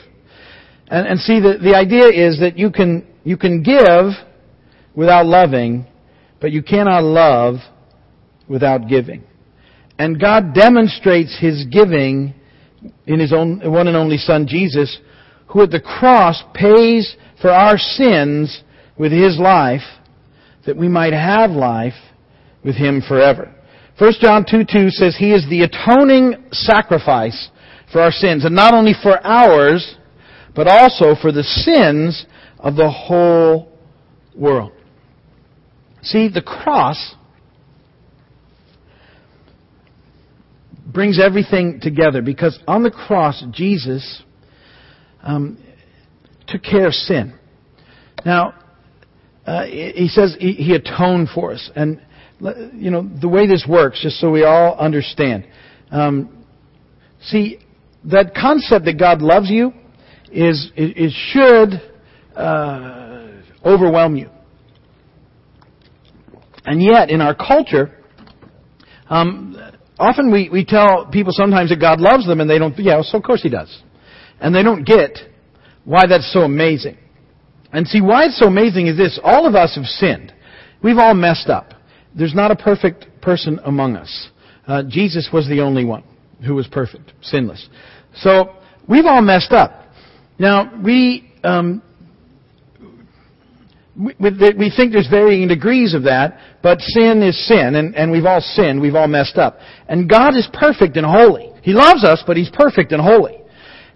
And, 0.88 1.08
and 1.08 1.20
see, 1.20 1.40
the, 1.40 1.58
the 1.62 1.76
idea 1.76 2.08
is 2.08 2.40
that 2.40 2.58
you 2.58 2.72
can, 2.72 3.08
you 3.24 3.38
can 3.38 3.64
give 3.64 4.14
without 4.96 5.26
loving, 5.26 5.86
but 6.42 6.52
you 6.52 6.62
cannot 6.62 7.04
love 7.04 7.56
without 8.48 8.88
giving. 8.88 9.24
And 9.98 10.20
God 10.20 10.54
demonstrates 10.54 11.38
His 11.40 11.66
giving 11.66 12.34
in 13.06 13.20
His 13.20 13.34
own, 13.34 13.60
one 13.72 13.88
and 13.88 13.98
only 13.98 14.18
Son, 14.18 14.48
Jesus, 14.48 15.00
who 15.48 15.64
at 15.64 15.72
the 15.72 15.80
cross 15.80 16.44
pays 16.54 17.16
for 17.42 17.50
our 17.50 17.78
sins 17.78 18.64
with 18.98 19.12
His 19.12 19.38
life, 19.40 19.82
that 20.66 20.78
we 20.78 20.88
might 20.88 21.14
have 21.14 21.52
life 21.52 21.94
with 22.64 22.76
Him 22.76 23.02
forever. 23.08 23.54
1 23.98 24.14
John 24.20 24.46
2 24.50 24.66
2 24.70 24.90
says 24.90 25.16
He 25.18 25.32
is 25.32 25.48
the 25.50 25.64
atoning 25.64 26.46
sacrifice 26.52 27.50
for 27.92 28.02
our 28.02 28.12
sins, 28.12 28.44
and 28.44 28.56
not 28.56 28.74
only 28.74 28.94
for 29.02 29.26
ours, 29.26 29.96
but 30.54 30.68
also 30.68 31.16
for 31.20 31.32
the 31.32 31.44
sins 31.44 32.26
of 32.60 32.76
the 32.76 32.90
whole 32.90 33.72
world. 34.36 34.72
See, 36.02 36.28
the 36.28 36.42
cross 36.42 37.16
brings 40.96 41.20
everything 41.22 41.80
together 41.82 42.22
because 42.22 42.58
on 42.68 42.82
the 42.82 42.90
cross, 42.90 43.44
Jesus 43.52 44.24
um, 45.22 45.62
took 46.48 46.64
care 46.64 46.88
of 46.88 46.94
sin. 46.94 47.38
Now, 48.26 48.54
uh, 49.46 49.66
he 49.66 50.08
says 50.08 50.36
he, 50.40 50.74
atoned 50.74 51.30
for 51.36 51.52
us. 51.52 51.70
And, 51.76 52.02
you 52.74 52.90
know, 52.90 53.08
the 53.22 53.28
way 53.28 53.46
this 53.46 53.66
works, 53.70 54.02
just 54.02 54.20
so 54.20 54.32
we 54.32 54.44
all 54.46 54.76
understand. 54.80 55.46
Um, 55.92 56.46
see, 57.22 57.60
that 58.06 58.34
concept 58.34 58.86
that 58.86 58.98
God 58.98 59.22
loves 59.22 59.50
you 59.50 59.74
is, 60.32 60.72
it, 60.76 61.12
should 61.32 62.40
uh, 62.40 63.42
overwhelm 63.64 64.16
you. 64.16 64.30
And 66.64 66.82
yet, 66.82 67.10
in 67.10 67.22
our 67.22 67.36
culture, 67.36 68.02
um, 69.10 69.75
often 69.98 70.32
we, 70.32 70.50
we 70.50 70.66
tell 70.66 71.08
people 71.08 71.32
sometimes 71.36 71.70
that 71.70 71.80
God 71.80 72.00
loves 72.00 72.28
them 72.28 72.42
and 72.42 72.50
they 72.50 72.60
don't, 72.60 72.78
yeah, 72.80 73.02
so 73.02 73.18
of 73.18 73.24
course 73.24 73.42
He 73.42 73.50
does. 73.50 73.82
And 74.40 74.54
they 74.54 74.64
don't 74.64 74.84
get 74.84 75.18
why 75.84 76.04
that's 76.08 76.32
so 76.34 76.42
amazing. 76.42 76.98
And 77.72 77.88
see, 77.88 78.02
why 78.02 78.26
it's 78.26 78.40
so 78.40 78.48
amazing 78.48 78.88
is 78.88 78.98
this. 78.98 79.20
All 79.24 79.48
of 79.48 79.56
us 79.56 79.76
have 79.76 79.86
sinned. 79.86 80.34
We've 80.84 80.98
all 80.98 81.14
messed 81.14 81.50
up. 81.50 81.74
There's 82.18 82.36
not 82.36 82.52
a 82.52 82.56
perfect 82.56 83.22
person 83.22 83.60
among 83.66 83.96
us. 83.96 84.30
Uh, 84.68 84.84
Jesus 84.88 85.30
was 85.32 85.48
the 85.48 85.62
only 85.62 85.86
one 85.86 86.04
who 86.46 86.56
was 86.56 86.68
perfect, 86.68 87.14
sinless. 87.22 87.68
So 88.16 88.56
we've 88.88 89.06
all 89.06 89.22
messed 89.22 89.52
up. 89.52 89.90
Now 90.40 90.72
we 90.84 91.32
um, 91.44 91.82
we, 93.98 94.74
think 94.76 94.92
there's 94.92 95.08
varying 95.10 95.48
degrees 95.48 95.94
of 95.94 96.04
that, 96.04 96.38
but 96.62 96.82
sin 96.82 97.24
is 97.24 97.48
sin, 97.48 97.76
and, 97.76 97.96
and 97.96 98.12
we've 98.12 98.26
all 98.26 98.42
sinned, 98.42 98.82
we've 98.82 98.96
all 98.96 99.08
messed 99.08 99.38
up. 99.38 99.58
And 99.88 100.10
God 100.10 100.36
is 100.36 100.48
perfect 100.54 100.98
and 100.98 101.06
holy. 101.06 101.52
He 101.62 101.72
loves 101.72 102.04
us, 102.04 102.24
but 102.28 102.36
He's 102.36 102.50
perfect 102.54 102.92
and 102.92 103.02
holy. 103.02 103.38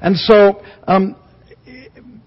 And 0.02 0.16
so, 0.16 0.64
um, 0.88 1.16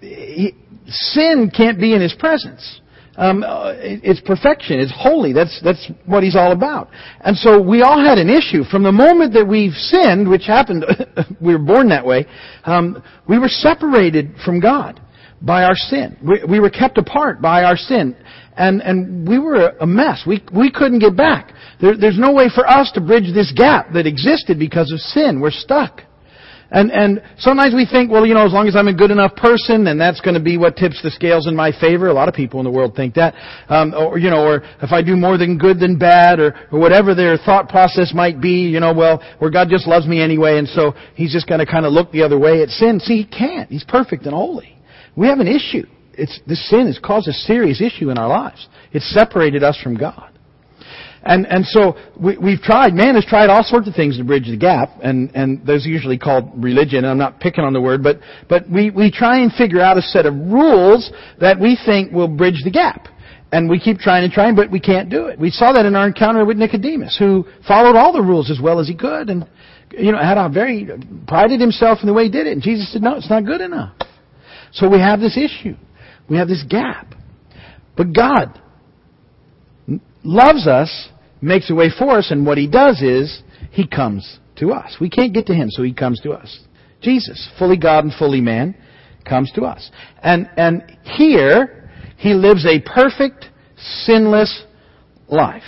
he, 0.01 0.55
sin 0.87 1.51
can't 1.55 1.81
be 1.81 1.95
in 1.95 2.03
His 2.03 2.15
presence. 2.19 2.81
Um, 3.17 3.43
it's 3.47 4.21
perfection. 4.21 4.79
It's 4.81 4.93
holy. 4.95 5.33
That's 5.33 5.61
that's 5.63 5.91
what 6.07 6.23
He's 6.23 6.37
all 6.37 6.53
about. 6.53 6.89
And 7.21 7.37
so 7.37 7.61
we 7.61 7.83
all 7.83 8.03
had 8.03 8.19
an 8.19 8.29
issue 8.29 8.65
from 8.65 8.83
the 8.83 8.93
moment 8.93 9.33
that 9.35 9.47
we've 9.47 9.73
sinned, 9.73 10.29
which 10.29 10.45
happened. 10.47 10.85
we 11.41 11.55
were 11.55 11.63
born 11.63 11.89
that 11.89 12.05
way. 12.05 12.27
Um, 12.65 13.03
we 13.29 13.39
were 13.39 13.49
separated 13.49 14.35
from 14.45 14.61
God 14.61 15.01
by 15.45 15.65
our 15.65 15.75
sin. 15.75 16.17
We, 16.23 16.43
we 16.49 16.61
were 16.61 16.71
kept 16.71 16.99
apart 16.99 17.43
by 17.43 17.65
our 17.65 17.77
sin. 17.77 18.17
And, 18.57 18.83
and 18.83 19.27
we 19.27 19.39
were 19.39 19.71
a 19.81 19.87
mess. 19.87 20.25
We, 20.27 20.43
we 20.55 20.71
couldn't 20.71 20.99
get 20.99 21.17
back. 21.17 21.53
There, 21.81 21.97
there's 21.97 22.19
no 22.19 22.33
way 22.33 22.49
for 22.55 22.67
us 22.69 22.93
to 22.95 23.01
bridge 23.01 23.33
this 23.35 23.53
gap 23.57 23.93
that 23.95 24.07
existed 24.07 24.59
because 24.59 24.93
of 24.93 25.01
sin. 25.01 25.41
We're 25.41 25.51
stuck. 25.51 26.03
And, 26.71 26.91
and 26.91 27.23
sometimes 27.37 27.75
we 27.75 27.85
think, 27.85 28.11
well, 28.11 28.25
you 28.25 28.33
know, 28.33 28.47
as 28.47 28.53
long 28.53 28.67
as 28.67 28.77
I'm 28.77 28.89
a 28.89 28.95
good 28.95 29.11
enough 29.11 29.37
person, 29.37 29.85
then 29.85 29.99
that's 29.99 30.23
going 30.23 30.35
to 30.35 30.41
be 30.41 30.57
what 30.57 30.75
tips 30.75 31.03
the 31.03 31.11
scales 31.11 31.47
in 31.47 31.55
my 31.55 31.71
favor. 31.79 32.09
A 32.09 32.15
lot 32.15 32.29
of 32.29 32.35
people 32.35 32.61
in 32.61 32.65
the 32.65 32.71
world 32.71 32.95
think 32.97 33.15
that. 33.15 33.35
Um, 33.69 33.93
or, 33.93 34.19
you 34.19 34.31
know, 34.31 34.43
or 34.43 34.63
if 34.81 34.91
I 34.91 35.03
do 35.03 35.15
more 35.15 35.37
than 35.37 35.59
good 35.59 35.79
than 35.79 35.99
bad, 35.99 36.41
or, 36.41 36.55
or 36.73 36.81
whatever 36.81 37.15
their 37.15 37.37
thought 37.37 37.69
process 37.69 38.13
might 38.15 38.41
be, 38.41 38.69
you 38.69 38.81
know, 38.81 38.95
well, 38.95 39.23
or 39.39 39.51
God 39.51 39.69
just 39.69 39.87
loves 39.87 40.07
me 40.07 40.23
anyway, 40.23 40.57
and 40.57 40.67
so 40.67 40.95
He's 41.15 41.31
just 41.31 41.47
going 41.47 41.61
to 41.61 41.67
kind 41.67 41.85
of 41.85 41.93
look 41.93 42.11
the 42.11 42.23
other 42.23 42.39
way 42.39 42.63
at 42.63 42.71
sin. 42.71 43.01
See, 43.01 43.19
He 43.19 43.27
can't. 43.27 43.69
He's 43.69 43.85
perfect 43.85 44.25
and 44.25 44.33
holy. 44.33 44.82
We 45.17 45.29
have 45.29 45.41
an 45.41 45.49
issue. 45.49 45.87
It's, 46.15 46.41
this 46.47 46.69
sin 46.69 46.87
has 46.87 46.99
caused 46.99 47.29
a 47.29 47.33
serious 47.33 47.81
issue 47.81 48.11
in 48.11 48.19
our 48.19 48.29
lives. 48.29 48.69
It's 48.93 49.09
separated 49.13 49.63
us 49.63 49.79
from 49.83 49.97
God. 49.97 50.33
And, 51.25 51.47
and 51.47 51.65
so 51.65 51.95
we, 52.21 52.37
we've 52.37 52.61
tried, 52.61 52.95
man 52.95 53.15
has 53.15 53.25
tried 53.25 53.49
all 53.49 53.63
sorts 53.63 53.87
of 53.87 53.95
things 53.95 54.19
to 54.19 54.25
bridge 54.25 54.47
the 54.47 54.57
gap, 54.57 54.91
and, 55.03 55.31
and 55.35 55.65
those 55.65 55.87
are 55.87 55.89
usually 55.89 56.19
called 56.19 56.51
religion, 56.57 57.05
I'm 57.05 57.19
not 57.19 57.39
picking 57.39 57.63
on 57.63 57.73
the 57.73 57.81
word, 57.81 58.03
but, 58.03 58.19
but 58.49 58.69
we, 58.69 58.91
we 58.91 59.11
try 59.11 59.41
and 59.41 59.53
figure 59.53 59.81
out 59.81 59.97
a 59.97 60.03
set 60.03 60.27
of 60.27 60.35
rules 60.35 61.13
that 61.41 61.61
we 61.61 61.79
think 61.87 62.13
will 62.13 62.29
bridge 62.29 62.63
the 62.65 62.71
gap. 62.71 63.07
And 63.53 63.69
we 63.69 63.79
keep 63.79 63.99
trying 63.99 64.25
and 64.25 64.33
trying, 64.33 64.57
but 64.57 64.71
we 64.71 64.81
can't 64.81 65.11
do 65.11 65.27
it. 65.27 65.39
We 65.39 65.51
saw 65.51 65.73
that 65.75 65.85
in 65.85 65.95
our 65.95 66.07
encounter 66.09 66.45
with 66.45 66.57
Nicodemus, 66.57 67.17
who 67.19 67.45
followed 67.69 67.97
all 67.97 68.13
the 68.13 68.23
rules 68.23 68.51
as 68.51 68.59
well 68.61 68.81
as 68.81 68.89
he 68.89 68.97
could, 68.97 69.29
and, 69.29 69.47
you 69.91 70.11
know, 70.11 70.19
had 70.19 70.39
a 70.39 70.49
very, 70.49 70.89
prided 71.29 71.61
himself 71.61 71.99
in 72.01 72.07
the 72.07 72.15
way 72.15 72.25
he 72.25 72.31
did 72.31 72.47
it, 72.47 72.53
and 72.53 72.63
Jesus 72.63 72.91
said, 72.93 73.03
no, 73.03 73.17
it's 73.17 73.31
not 73.31 73.45
good 73.45 73.61
enough. 73.61 73.95
So 74.73 74.89
we 74.89 74.99
have 74.99 75.21
this 75.21 75.37
issue. 75.37 75.77
We 76.29 76.37
have 76.39 76.49
this 76.49 76.65
gap. 76.69 77.15
But 77.97 78.15
God 78.15 78.61
loves 80.25 80.67
us, 80.67 81.09
makes 81.41 81.71
a 81.71 81.75
way 81.75 81.91
for 81.97 82.19
us, 82.19 82.31
and 82.31 82.47
what 82.47 82.59
He 82.59 82.67
does 82.67 83.03
is 83.03 83.43
He 83.71 83.87
comes 83.87 84.39
to 84.57 84.73
us. 84.73 84.97
We 85.01 85.11
can't 85.11 85.35
get 85.35 85.47
to 85.47 85.55
Him, 85.55 85.69
so 85.71 85.83
He 85.83 85.93
comes 85.93 86.21
to 86.21 86.33
us. 86.33 86.61
Jesus, 87.03 87.51
fully 87.59 87.77
God 87.77 88.05
and 88.05 88.13
fully 88.15 88.41
man, 88.41 88.75
comes 89.29 89.51
to 89.53 89.63
us. 89.63 89.91
And, 90.23 90.49
and 90.57 90.99
here, 91.03 91.91
He 92.17 92.33
lives 92.35 92.65
a 92.65 92.81
perfect, 92.81 93.47
sinless 93.77 94.65
life. 95.29 95.63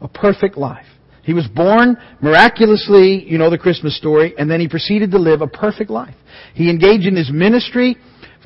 A 0.00 0.08
perfect 0.08 0.56
life. 0.56 0.86
He 1.22 1.34
was 1.34 1.46
born 1.46 1.98
miraculously, 2.22 3.22
you 3.28 3.36
know 3.36 3.50
the 3.50 3.58
Christmas 3.58 3.94
story, 3.98 4.32
and 4.38 4.50
then 4.50 4.60
he 4.60 4.68
proceeded 4.68 5.10
to 5.10 5.18
live 5.18 5.42
a 5.42 5.46
perfect 5.46 5.90
life. 5.90 6.14
He 6.54 6.70
engaged 6.70 7.04
in 7.04 7.14
his 7.14 7.30
ministry 7.30 7.98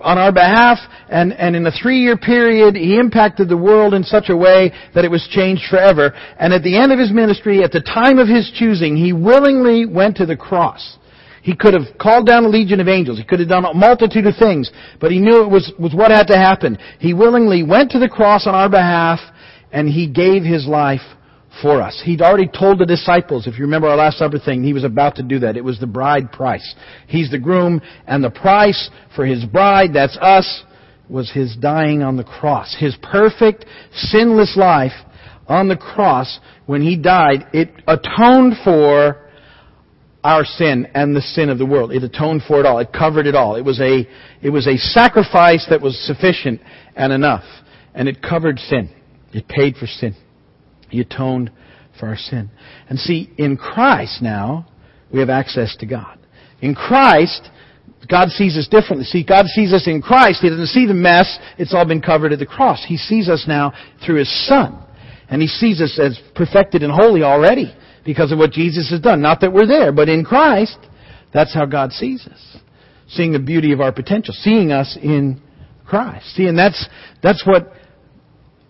on 0.03 0.19
our 0.19 0.33
behalf, 0.33 0.79
and, 1.09 1.33
and 1.33 1.57
in 1.57 1.67
a 1.67 1.71
three-year 1.71 2.17
period, 2.17 2.77
he 2.77 2.97
impacted 2.99 3.49
the 3.49 3.57
world 3.57 3.95
in 3.95 4.03
such 4.03 4.29
a 4.29 4.37
way 4.37 4.73
that 4.95 5.05
it 5.05 5.11
was 5.11 5.27
changed 5.31 5.63
forever. 5.71 6.13
And 6.39 6.53
at 6.53 6.63
the 6.63 6.77
end 6.77 6.93
of 6.93 6.99
his 6.99 7.13
ministry, 7.13 7.63
at 7.63 7.73
the 7.73 7.81
time 7.81 8.19
of 8.19 8.29
his 8.29 8.51
choosing, 8.55 8.97
he 8.97 9.13
willingly 9.13 9.87
went 9.87 10.17
to 10.17 10.27
the 10.27 10.37
cross. 10.37 10.99
He 11.43 11.57
could 11.57 11.75
have 11.75 11.99
called 11.99 12.27
down 12.27 12.45
a 12.45 12.49
legion 12.49 12.81
of 12.81 12.89
angels. 12.89 13.19
He 13.19 13.25
could 13.25 13.41
have 13.41 13.49
done 13.49 13.65
a 13.65 13.75
multitude 13.75 14.27
of 14.27 14.37
things, 14.37 14.71
but 15.01 15.11
he 15.11 15.19
knew 15.19 15.43
it 15.43 15.51
was, 15.51 15.73
was 15.79 15.95
what 15.95 16.11
had 16.11 16.29
to 16.29 16.37
happen. 16.37 16.79
He 17.01 17.15
willingly 17.15 17.63
went 17.63 17.91
to 17.93 17.99
the 17.99 18.09
cross 18.09 18.47
on 18.47 18.55
our 18.55 18.69
behalf, 18.69 19.19
and 19.73 19.89
he 19.89 20.07
gave 20.07 20.45
his 20.45 20.67
life 20.67 21.01
for 21.61 21.83
us. 21.83 22.01
He'd 22.05 22.23
already 22.23 22.49
told 22.49 22.79
the 22.79 22.87
disciples, 22.87 23.47
if 23.47 23.59
you 23.59 23.65
remember 23.65 23.89
our 23.89 23.97
Last 23.97 24.19
Supper 24.19 24.39
thing, 24.39 24.63
he 24.63 24.73
was 24.73 24.85
about 24.85 25.17
to 25.17 25.23
do 25.23 25.41
that. 25.41 25.57
It 25.57 25.65
was 25.65 25.79
the 25.79 25.87
bride 25.87 26.33
price. 26.33 26.75
He's 27.07 27.31
the 27.31 27.39
groom, 27.39 27.83
and 28.07 28.25
the 28.25 28.31
price 28.31 28.91
for 29.15 29.27
his 29.27 29.45
bride, 29.45 29.93
that's 29.93 30.17
us, 30.19 30.65
was 31.09 31.31
his 31.31 31.57
dying 31.57 32.03
on 32.03 32.17
the 32.17 32.25
cross. 32.25 32.75
His 32.79 32.97
perfect, 33.03 33.67
sinless 33.93 34.57
life 34.57 34.93
on 35.47 35.69
the 35.69 35.77
cross, 35.77 36.41
when 36.67 36.81
he 36.81 36.97
died, 36.97 37.47
it 37.53 37.71
atoned 37.87 38.55
for 38.65 39.29
our 40.25 40.45
sin 40.45 40.87
and 40.95 41.15
the 41.15 41.21
sin 41.21 41.51
of 41.51 41.59
the 41.59 41.67
world. 41.67 41.93
It 41.93 42.03
atoned 42.03 42.43
for 42.47 42.61
it 42.61 42.67
all. 42.67 42.79
It 42.79 42.93
covered 42.93 43.27
it 43.27 43.35
all. 43.35 43.57
It 43.57 43.65
was 43.65 43.81
a, 43.81 44.09
it 44.41 44.51
was 44.51 44.67
a 44.67 44.77
sacrifice 44.79 45.67
that 45.69 45.83
was 45.83 45.99
sufficient 46.07 46.61
and 46.97 47.13
enough. 47.13 47.45
And 47.95 48.09
it 48.09 48.23
covered 48.23 48.59
sin. 48.59 48.89
It 49.33 49.49
paid 49.49 49.77
for 49.77 49.87
sin. 49.87 50.15
He 50.93 51.01
atoned 51.01 51.51
for 51.99 52.07
our 52.07 52.19
sin. 52.19 52.51
And 52.91 52.99
see, 52.99 53.33
in 53.39 53.57
Christ 53.57 54.21
now, 54.21 54.69
we 55.11 55.21
have 55.21 55.31
access 55.31 55.75
to 55.81 55.87
God. 55.87 56.19
In 56.61 56.75
Christ, 56.75 57.49
God 58.11 58.29
sees 58.29 58.59
us 58.59 58.69
differently. 58.69 59.05
See, 59.05 59.25
God 59.25 59.47
sees 59.47 59.73
us 59.73 59.87
in 59.87 60.03
Christ. 60.03 60.43
He 60.43 60.51
doesn't 60.51 60.67
see 60.67 60.87
the 60.87 60.93
mess. 60.93 61.39
It's 61.57 61.73
all 61.73 61.87
been 61.87 62.03
covered 62.03 62.35
at 62.35 62.41
the 62.41 62.47
cross. 62.47 62.85
He 62.87 62.99
sees 62.99 63.31
us 63.31 63.47
now 63.49 63.73
through 64.05 64.17
His 64.17 64.47
Son. 64.47 64.85
And 65.31 65.41
He 65.41 65.49
sees 65.49 65.81
us 65.81 65.99
as 65.99 66.21
perfected 66.35 66.83
and 66.83 66.93
holy 66.93 67.23
already 67.23 67.75
because 68.05 68.31
of 68.31 68.39
what 68.39 68.53
Jesus 68.53 68.91
has 68.91 69.01
done. 69.01 69.23
Not 69.23 69.41
that 69.41 69.55
we're 69.55 69.67
there, 69.67 69.93
but 69.93 70.11
in 70.11 70.27
Christ, 70.27 70.77
that's 71.33 71.55
how 71.55 71.65
God 71.65 71.91
sees 71.93 72.27
us. 72.27 72.59
Seeing 73.09 73.33
the 73.33 73.39
beauty 73.39 73.73
of 73.73 73.81
our 73.81 73.93
potential. 73.93 74.35
Seeing 74.37 74.73
us 74.73 74.99
in 75.03 75.41
Christ. 75.87 76.27
See, 76.37 76.49
and 76.49 76.59
that's, 76.59 76.87
that's 77.23 77.47
what 77.47 77.73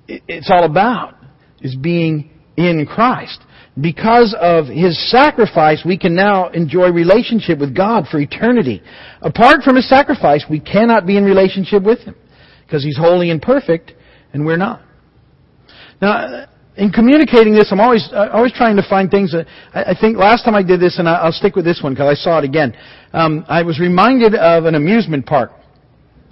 it's 0.07 0.49
all 0.53 0.65
about 0.65 1.17
is 1.63 1.77
being 1.77 2.31
in 2.57 2.87
Christ. 2.87 3.41
Because 3.81 4.37
of 4.39 4.67
His 4.67 5.11
sacrifice, 5.11 5.83
we 5.85 5.97
can 5.97 6.15
now 6.15 6.51
enjoy 6.51 6.91
relationship 6.91 7.59
with 7.59 7.75
God 7.75 8.07
for 8.11 8.19
eternity. 8.19 8.83
Apart 9.23 9.63
from 9.63 9.77
His 9.77 9.89
sacrifice, 9.89 10.45
we 10.51 10.61
cannot 10.61 11.07
be 11.07 11.17
in 11.17 11.25
relationship 11.25 11.83
with 11.83 12.01
Him. 12.01 12.15
Because 12.67 12.85
He's 12.85 12.99
holy 12.99 13.31
and 13.31 13.41
perfect, 13.41 13.93
and 14.35 14.45
we're 14.45 14.59
not. 14.59 14.83
Now, 16.03 16.47
in 16.77 16.91
communicating 16.91 17.55
this, 17.55 17.69
I'm 17.71 17.81
always 17.81 18.09
uh, 18.13 18.29
always 18.33 18.53
trying 18.53 18.77
to 18.77 18.83
find 18.89 19.11
things. 19.11 19.33
That, 19.33 19.47
I, 19.75 19.95
think 19.99 20.17
last 20.17 20.45
time 20.45 20.55
I 20.55 20.63
did 20.63 20.81
this, 20.81 20.99
and 20.99 21.09
I, 21.09 21.25
will 21.25 21.33
stick 21.33 21.55
with 21.55 21.65
this 21.65 21.81
one 21.83 21.93
because 21.93 22.11
I 22.11 22.21
saw 22.21 22.39
it 22.39 22.45
again. 22.45 22.75
Um, 23.13 23.45
I 23.49 23.63
was 23.63 23.79
reminded 23.79 24.35
of 24.35 24.65
an 24.65 24.75
amusement 24.75 25.27
park, 25.27 25.53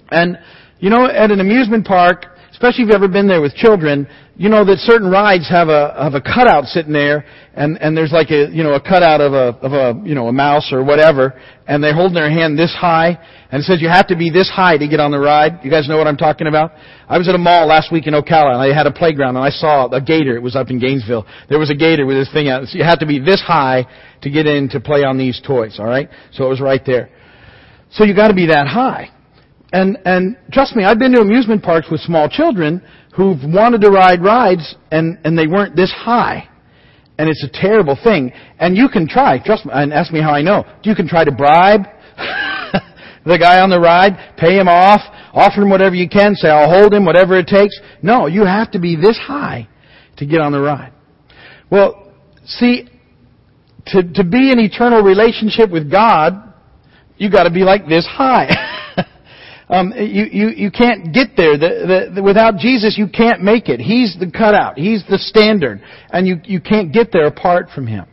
and 0.09 0.39
you 0.79 0.89
know, 0.89 1.05
at 1.05 1.29
an 1.31 1.39
amusement 1.39 1.85
park, 1.85 2.25
especially 2.61 2.83
if 2.83 2.89
you've 2.89 2.95
ever 2.95 3.07
been 3.07 3.27
there 3.27 3.41
with 3.41 3.55
children, 3.55 4.07
you 4.37 4.47
know 4.47 4.63
that 4.63 4.77
certain 4.85 5.09
rides 5.09 5.49
have 5.49 5.67
a 5.67 5.97
have 5.97 6.13
a 6.13 6.21
cutout 6.21 6.65
sitting 6.65 6.93
there, 6.93 7.25
and 7.55 7.75
and 7.81 7.97
there's 7.97 8.11
like 8.11 8.29
a 8.29 8.53
you 8.53 8.61
know 8.61 8.75
a 8.75 8.79
cutout 8.79 9.19
of 9.19 9.33
a 9.33 9.57
of 9.65 9.73
a 9.73 10.07
you 10.07 10.13
know 10.13 10.27
a 10.27 10.31
mouse 10.31 10.69
or 10.71 10.83
whatever, 10.83 11.33
and 11.65 11.83
they're 11.83 11.95
holding 11.95 12.13
their 12.13 12.29
hand 12.29 12.59
this 12.59 12.71
high, 12.71 13.17
and 13.49 13.61
it 13.61 13.65
says 13.65 13.81
you 13.81 13.89
have 13.89 14.05
to 14.07 14.15
be 14.15 14.29
this 14.29 14.47
high 14.47 14.77
to 14.77 14.87
get 14.87 14.99
on 14.99 15.09
the 15.09 15.17
ride. 15.17 15.65
You 15.65 15.71
guys 15.71 15.89
know 15.89 15.97
what 15.97 16.05
I'm 16.05 16.17
talking 16.17 16.45
about? 16.45 16.73
I 17.09 17.17
was 17.17 17.27
at 17.27 17.33
a 17.33 17.39
mall 17.39 17.65
last 17.65 17.91
week 17.91 18.05
in 18.05 18.13
Ocala, 18.13 18.53
and 18.53 18.61
I 18.61 18.77
had 18.77 18.85
a 18.85 18.91
playground, 18.91 19.37
and 19.37 19.43
I 19.43 19.49
saw 19.49 19.89
a 19.89 19.99
gator. 19.99 20.35
It 20.35 20.43
was 20.43 20.55
up 20.55 20.69
in 20.69 20.77
Gainesville. 20.77 21.25
There 21.49 21.57
was 21.57 21.71
a 21.71 21.75
gator 21.75 22.05
with 22.05 22.17
this 22.17 22.31
thing 22.31 22.47
out. 22.47 22.67
So 22.67 22.77
you 22.77 22.83
have 22.83 22.99
to 22.99 23.07
be 23.07 23.17
this 23.17 23.41
high 23.41 23.87
to 24.21 24.29
get 24.29 24.45
in 24.45 24.69
to 24.69 24.79
play 24.79 25.03
on 25.03 25.17
these 25.17 25.41
toys. 25.41 25.77
All 25.79 25.87
right, 25.87 26.09
so 26.31 26.45
it 26.45 26.49
was 26.49 26.61
right 26.61 26.81
there. 26.85 27.09
So 27.93 28.03
you 28.03 28.15
got 28.15 28.27
to 28.27 28.35
be 28.35 28.45
that 28.47 28.67
high. 28.67 29.09
And, 29.71 29.97
and 30.05 30.37
trust 30.51 30.75
me, 30.75 30.83
I've 30.83 30.99
been 30.99 31.13
to 31.13 31.21
amusement 31.21 31.63
parks 31.63 31.87
with 31.89 32.01
small 32.01 32.27
children 32.27 32.81
who've 33.15 33.39
wanted 33.43 33.81
to 33.81 33.89
ride 33.89 34.21
rides 34.21 34.75
and, 34.91 35.17
and 35.23 35.37
they 35.37 35.47
weren't 35.47 35.75
this 35.75 35.91
high. 35.91 36.49
And 37.17 37.29
it's 37.29 37.43
a 37.43 37.49
terrible 37.49 37.97
thing. 38.01 38.31
And 38.59 38.75
you 38.75 38.89
can 38.89 39.07
try, 39.07 39.39
trust 39.43 39.65
me, 39.65 39.71
and 39.73 39.93
ask 39.93 40.11
me 40.11 40.21
how 40.21 40.31
I 40.31 40.41
know. 40.41 40.65
You 40.83 40.95
can 40.95 41.07
try 41.07 41.23
to 41.23 41.31
bribe 41.31 41.81
the 43.25 43.37
guy 43.37 43.61
on 43.61 43.69
the 43.69 43.79
ride, 43.79 44.35
pay 44.37 44.57
him 44.57 44.67
off, 44.67 45.01
offer 45.33 45.61
him 45.61 45.69
whatever 45.69 45.95
you 45.95 46.09
can, 46.09 46.35
say, 46.35 46.49
I'll 46.49 46.69
hold 46.69 46.93
him, 46.93 47.05
whatever 47.05 47.37
it 47.37 47.47
takes. 47.47 47.79
No, 48.01 48.27
you 48.27 48.43
have 48.45 48.71
to 48.71 48.79
be 48.79 48.95
this 48.95 49.17
high 49.17 49.69
to 50.17 50.25
get 50.25 50.41
on 50.41 50.51
the 50.51 50.59
ride. 50.59 50.93
Well, 51.69 52.11
see, 52.45 52.89
to, 53.87 54.03
to 54.13 54.23
be 54.23 54.51
in 54.51 54.59
eternal 54.59 55.01
relationship 55.01 55.71
with 55.71 55.89
God, 55.89 56.53
you 57.17 57.29
gotta 57.29 57.51
be 57.51 57.63
like 57.63 57.87
this 57.87 58.05
high. 58.05 58.49
Um, 59.71 59.93
you, 59.95 60.25
you, 60.29 60.49
you 60.49 60.69
can't 60.69 61.13
get 61.13 61.29
there. 61.37 61.57
The, 61.57 62.09
the, 62.11 62.15
the, 62.15 62.23
without 62.23 62.57
Jesus, 62.57 62.97
you 62.97 63.07
can't 63.07 63.41
make 63.41 63.69
it. 63.69 63.79
He's 63.79 64.17
the 64.19 64.29
cutout. 64.29 64.77
He's 64.77 65.01
the 65.09 65.17
standard. 65.17 65.81
And 66.09 66.27
you, 66.27 66.41
you 66.43 66.59
can't 66.59 66.91
get 66.91 67.13
there 67.13 67.25
apart 67.25 67.69
from 67.73 67.87
Him. 67.87 68.05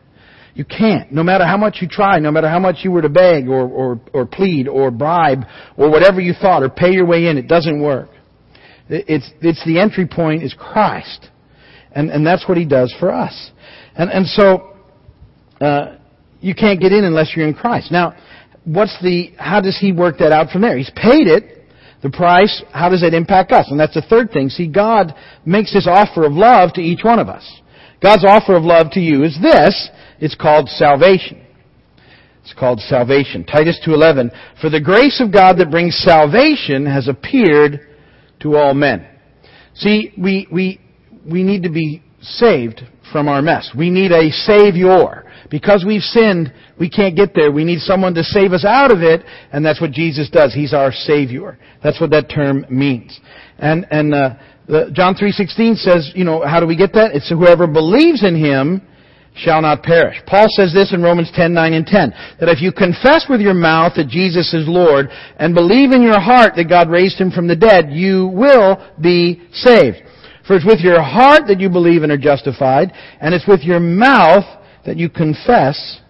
You 0.55 0.65
can't. 0.65 1.11
No 1.11 1.25
matter 1.25 1.45
how 1.45 1.57
much 1.57 1.79
you 1.81 1.89
try, 1.89 2.21
no 2.21 2.31
matter 2.31 2.49
how 2.49 2.61
much 2.61 2.77
you 2.83 2.93
were 2.93 3.03
to 3.03 3.09
beg 3.09 3.49
or, 3.49 3.67
or, 3.67 4.01
or 4.15 4.25
plead 4.25 4.69
or 4.69 4.93
bribe 4.93 5.43
or 5.77 5.91
whatever 5.91 6.21
you 6.21 6.33
thought 6.33 6.63
or 6.63 6.71
pay 6.71 6.93
your 6.93 7.07
way 7.07 7.27
in, 7.27 7.37
it 7.37 7.49
doesn't 7.49 7.83
work. 7.83 8.09
It's, 8.89 9.29
it's 9.41 9.65
the 9.67 9.81
entry 9.81 10.07
point 10.07 10.45
is 10.45 10.55
Christ. 10.57 11.29
And, 11.91 12.09
and 12.09 12.25
that's 12.25 12.49
what 12.49 12.57
He 12.57 12.67
does 12.67 12.95
for 13.01 13.13
us. 13.13 13.51
And, 13.97 14.11
and 14.11 14.27
so, 14.27 14.77
uh, 15.61 15.97
you 16.41 16.55
can't 16.55 16.81
get 16.81 16.93
in 16.93 17.05
unless 17.05 17.33
you're 17.35 17.49
in 17.49 17.55
Christ. 17.55 17.91
Now, 17.91 18.15
what's 18.69 18.97
the, 19.03 19.33
how 19.39 19.61
does 19.61 19.79
he 19.81 19.93
work 19.93 20.19
that 20.19 20.33
out 20.33 20.51
from 20.51 20.63
there? 20.63 20.77
He's 20.77 20.91
paid 20.91 21.27
it. 21.27 21.55
The 22.03 22.11
price, 22.11 22.63
how 22.73 22.91
does 22.91 23.01
that 23.01 23.15
impact 23.15 23.51
us? 23.51 23.67
And 23.71 23.81
that's 23.81 23.95
the 23.95 24.03
third 24.03 24.31
thing. 24.31 24.51
See, 24.51 24.69
God 24.69 25.15
makes 25.45 25.73
this 25.73 25.89
offer 25.91 26.25
of 26.25 26.33
love 26.33 26.75
to 26.75 26.81
each 26.81 27.03
one 27.03 27.19
of 27.19 27.29
us. 27.29 27.61
God's 28.01 28.25
offer 28.25 28.55
of 28.55 28.63
love 28.63 28.93
to 28.93 29.01
you 29.01 29.25
is 29.25 29.37
this. 29.43 29.91
It's 30.21 30.37
called 30.37 30.69
salvation. 30.69 31.45
It's 32.43 32.55
called 32.55 32.81
salvation. 32.81 33.45
Titus 33.45 33.81
2.11, 33.85 34.31
For 34.61 34.71
the 34.71 34.81
grace 34.81 35.21
of 35.21 35.33
God 35.33 35.59
that 35.59 35.71
brings 35.71 35.97
salvation 35.97 36.87
has 36.87 37.09
appeared 37.09 37.81
to 38.41 38.57
all 38.57 38.75
men. 38.75 39.07
See, 39.75 40.13
we, 40.17 40.47
we, 40.53 40.81
we 41.29 41.43
need 41.43 41.65
to 41.65 41.71
be 41.71 42.03
saved 42.21 42.83
from 43.13 43.29
our 43.29 43.43
mess. 43.43 43.71
We 43.77 43.91
need 43.91 44.13
a 44.13 44.31
savior. 44.31 45.25
Because 45.51 45.85
we've 45.87 46.03
sinned, 46.03 46.53
we 46.79 46.91
can't 46.91 47.17
get 47.17 47.35
there. 47.35 47.51
We 47.51 47.65
need 47.65 47.81
someone 47.81 48.15
to 48.15 48.23
save 48.23 48.53
us 48.53 48.65
out 48.65 48.91
of 48.91 49.01
it, 49.01 49.25
and 49.53 49.65
that's 49.65 49.81
what 49.81 49.93
Jesus 49.93 50.29
does. 50.31 50.53
He's 50.53 50.75
our 50.75 50.93
Savior. 50.93 51.59
That's 51.83 52.01
what 52.01 52.11
that 52.11 52.29
term 52.29 52.67
means. 52.69 53.19
And, 53.59 53.87
and, 53.91 54.15
uh, 54.15 54.35
the, 54.69 54.91
John 54.93 55.15
3.16 55.15 55.77
says, 55.77 56.13
you 56.15 56.25
know, 56.25 56.45
how 56.47 56.61
do 56.61 56.67
we 56.67 56.77
get 56.77 56.93
that? 56.93 57.15
It's 57.15 57.31
whoever 57.31 57.67
believes 57.67 58.23
in 58.23 58.37
Him 58.37 58.83
shall 59.35 59.63
not 59.63 59.83
perish. 59.83 60.17
Paul 60.27 60.47
says 60.51 60.75
this 60.75 60.93
in 60.93 61.03
Romans 61.03 61.31
10, 61.35 61.55
9, 61.55 61.73
and 61.73 61.87
10, 61.87 62.11
that 62.41 62.49
if 62.49 62.61
you 62.61 62.73
confess 62.73 63.27
with 63.31 63.41
your 63.41 63.55
mouth 63.55 63.93
that 63.97 64.09
Jesus 64.09 64.53
is 64.53 64.69
Lord 64.69 65.09
and 65.39 65.55
believe 65.55 65.93
in 65.93 66.03
your 66.03 66.21
heart 66.21 66.53
that 66.57 66.69
God 66.69 66.91
raised 66.91 67.19
Him 67.19 67.31
from 67.31 67.49
the 67.49 67.57
dead, 67.57 67.91
you 67.91 68.27
will 68.27 68.77
be 69.01 69.41
saved. 69.53 69.99
For 70.47 70.57
it's 70.57 70.67
with 70.67 70.81
your 70.81 71.03
heart 71.03 71.43
that 71.49 71.61
you 71.61 71.69
believe 71.71 72.03
and 72.03 72.13
are 72.13 72.19
justified, 72.19 72.93
and 73.21 73.35
it's 73.35 73.47
with 73.47 73.61
your 73.61 73.81
mouth 73.81 74.45
that 74.89 74.97
you 74.97 75.11
confess 75.11 76.01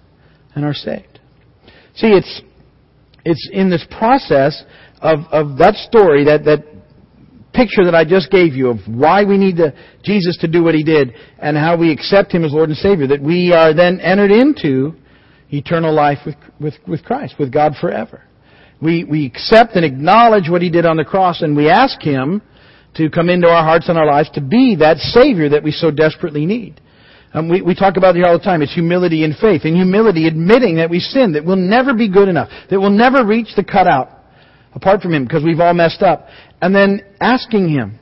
and 0.54 0.64
are 0.64 0.72
saved. 0.72 1.18
See, 1.96 2.06
it's, 2.06 2.42
it's 3.24 3.50
in 3.52 3.70
this 3.70 3.84
process 3.98 4.62
of, 5.00 5.18
of 5.32 5.58
that 5.58 5.74
story, 5.74 6.24
that, 6.26 6.44
that 6.44 6.64
picture 7.52 7.84
that 7.84 7.94
I 7.96 8.04
just 8.04 8.30
gave 8.30 8.54
you 8.54 8.70
of 8.70 8.78
why 8.86 9.24
we 9.24 9.36
need 9.36 9.56
Jesus 10.04 10.36
to 10.42 10.48
do 10.48 10.62
what 10.62 10.76
He 10.76 10.84
did 10.84 11.12
and 11.40 11.56
how 11.56 11.76
we 11.76 11.90
accept 11.90 12.30
Him 12.30 12.44
as 12.44 12.52
Lord 12.52 12.68
and 12.68 12.78
Savior, 12.78 13.08
that 13.08 13.20
we 13.20 13.52
are 13.52 13.74
then 13.74 13.98
entered 13.98 14.30
into 14.30 14.92
eternal 15.50 15.92
life 15.92 16.18
with, 16.24 16.36
with, 16.60 16.74
with 16.86 17.04
Christ, 17.04 17.34
with 17.36 17.52
God 17.52 17.72
forever. 17.80 18.22
We, 18.80 19.02
we 19.02 19.26
accept 19.26 19.72
and 19.72 19.84
acknowledge 19.84 20.48
what 20.48 20.62
He 20.62 20.70
did 20.70 20.86
on 20.86 20.98
the 20.98 21.04
cross 21.04 21.42
and 21.42 21.56
we 21.56 21.68
ask 21.68 22.00
Him 22.00 22.42
to 22.94 23.10
come 23.10 23.28
into 23.28 23.48
our 23.48 23.64
hearts 23.64 23.88
and 23.88 23.98
our 23.98 24.06
lives 24.06 24.30
to 24.34 24.40
be 24.40 24.76
that 24.76 24.98
Savior 24.98 25.48
that 25.48 25.64
we 25.64 25.72
so 25.72 25.90
desperately 25.90 26.46
need. 26.46 26.80
Um, 27.34 27.48
we, 27.48 27.60
we 27.60 27.74
talk 27.74 27.96
about 27.96 28.16
it 28.16 28.20
here 28.20 28.26
all 28.26 28.38
the 28.38 28.44
time. 28.44 28.62
It's 28.62 28.74
humility 28.74 29.24
and 29.24 29.36
faith. 29.36 29.62
And 29.64 29.76
humility, 29.76 30.26
admitting 30.26 30.76
that 30.76 30.88
we 30.88 30.98
sin, 31.00 31.32
that 31.32 31.44
we'll 31.44 31.56
never 31.56 31.94
be 31.94 32.08
good 32.08 32.28
enough, 32.28 32.48
that 32.70 32.80
we'll 32.80 32.90
never 32.90 33.24
reach 33.24 33.48
the 33.54 33.64
cutout 33.64 34.08
apart 34.72 35.02
from 35.02 35.12
Him 35.12 35.24
because 35.24 35.44
we've 35.44 35.60
all 35.60 35.74
messed 35.74 36.02
up. 36.02 36.26
And 36.62 36.74
then 36.74 37.02
asking 37.20 37.68
Him 37.68 37.98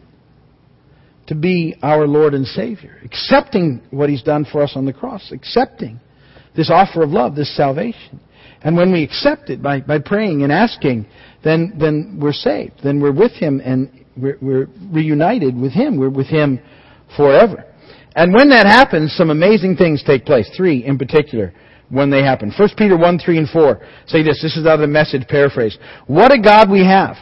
to 1.27 1.35
be 1.35 1.77
our 1.83 2.07
Lord 2.07 2.35
and 2.35 2.47
Savior. 2.47 3.01
Accepting 3.05 3.83
what 3.91 4.09
He's 4.09 4.23
done 4.23 4.47
for 4.51 4.63
us 4.63 4.73
on 4.77 4.87
the 4.87 4.93
cross. 4.93 5.33
Accepting 5.33 6.01
this 6.55 6.71
offer 6.71 7.03
of 7.03 7.11
love, 7.11 7.35
this 7.35 7.55
salvation. 7.57 8.21
And 8.63 8.77
when 8.77 8.93
we 8.93 9.03
accept 9.03 9.51
it 9.51 9.63
by, 9.63 9.81
by 9.81 9.99
praying 9.99 10.43
and 10.43 10.53
asking, 10.53 11.07
then, 11.45 11.75
then 11.79 12.19
we're 12.21 12.33
saved. 12.33 12.81
Then 12.83 13.01
we're 13.01 13.13
with 13.13 13.33
Him 13.33 13.61
and 13.65 14.05
we're, 14.17 14.39
we're 14.41 14.69
reunited 14.93 15.57
with 15.57 15.73
Him. 15.73 15.99
We're 15.99 16.11
with 16.11 16.29
Him 16.29 16.61
forever. 17.17 17.65
And 18.17 18.33
when 18.33 18.49
that 18.49 18.67
happens, 18.67 19.15
some 19.15 19.31
amazing 19.31 19.77
things 19.77 20.03
take 20.03 20.25
place. 20.25 20.51
Three 20.57 20.85
in 20.85 20.99
particular 20.99 21.53
when 21.91 22.11
they 22.11 22.23
happen. 22.23 22.53
1 22.59 22.69
Peter 22.77 22.97
1, 22.97 23.19
3, 23.19 23.39
and 23.39 23.49
4 23.49 23.81
say 24.07 24.23
this. 24.23 24.41
This 24.43 24.57
is 24.57 24.67
out 24.67 24.75
of 24.75 24.81
the 24.81 24.87
message 24.87 25.29
paraphrase. 25.29 25.77
What 26.07 26.33
a 26.33 26.41
God 26.41 26.71
we 26.71 26.85
have. 26.85 27.17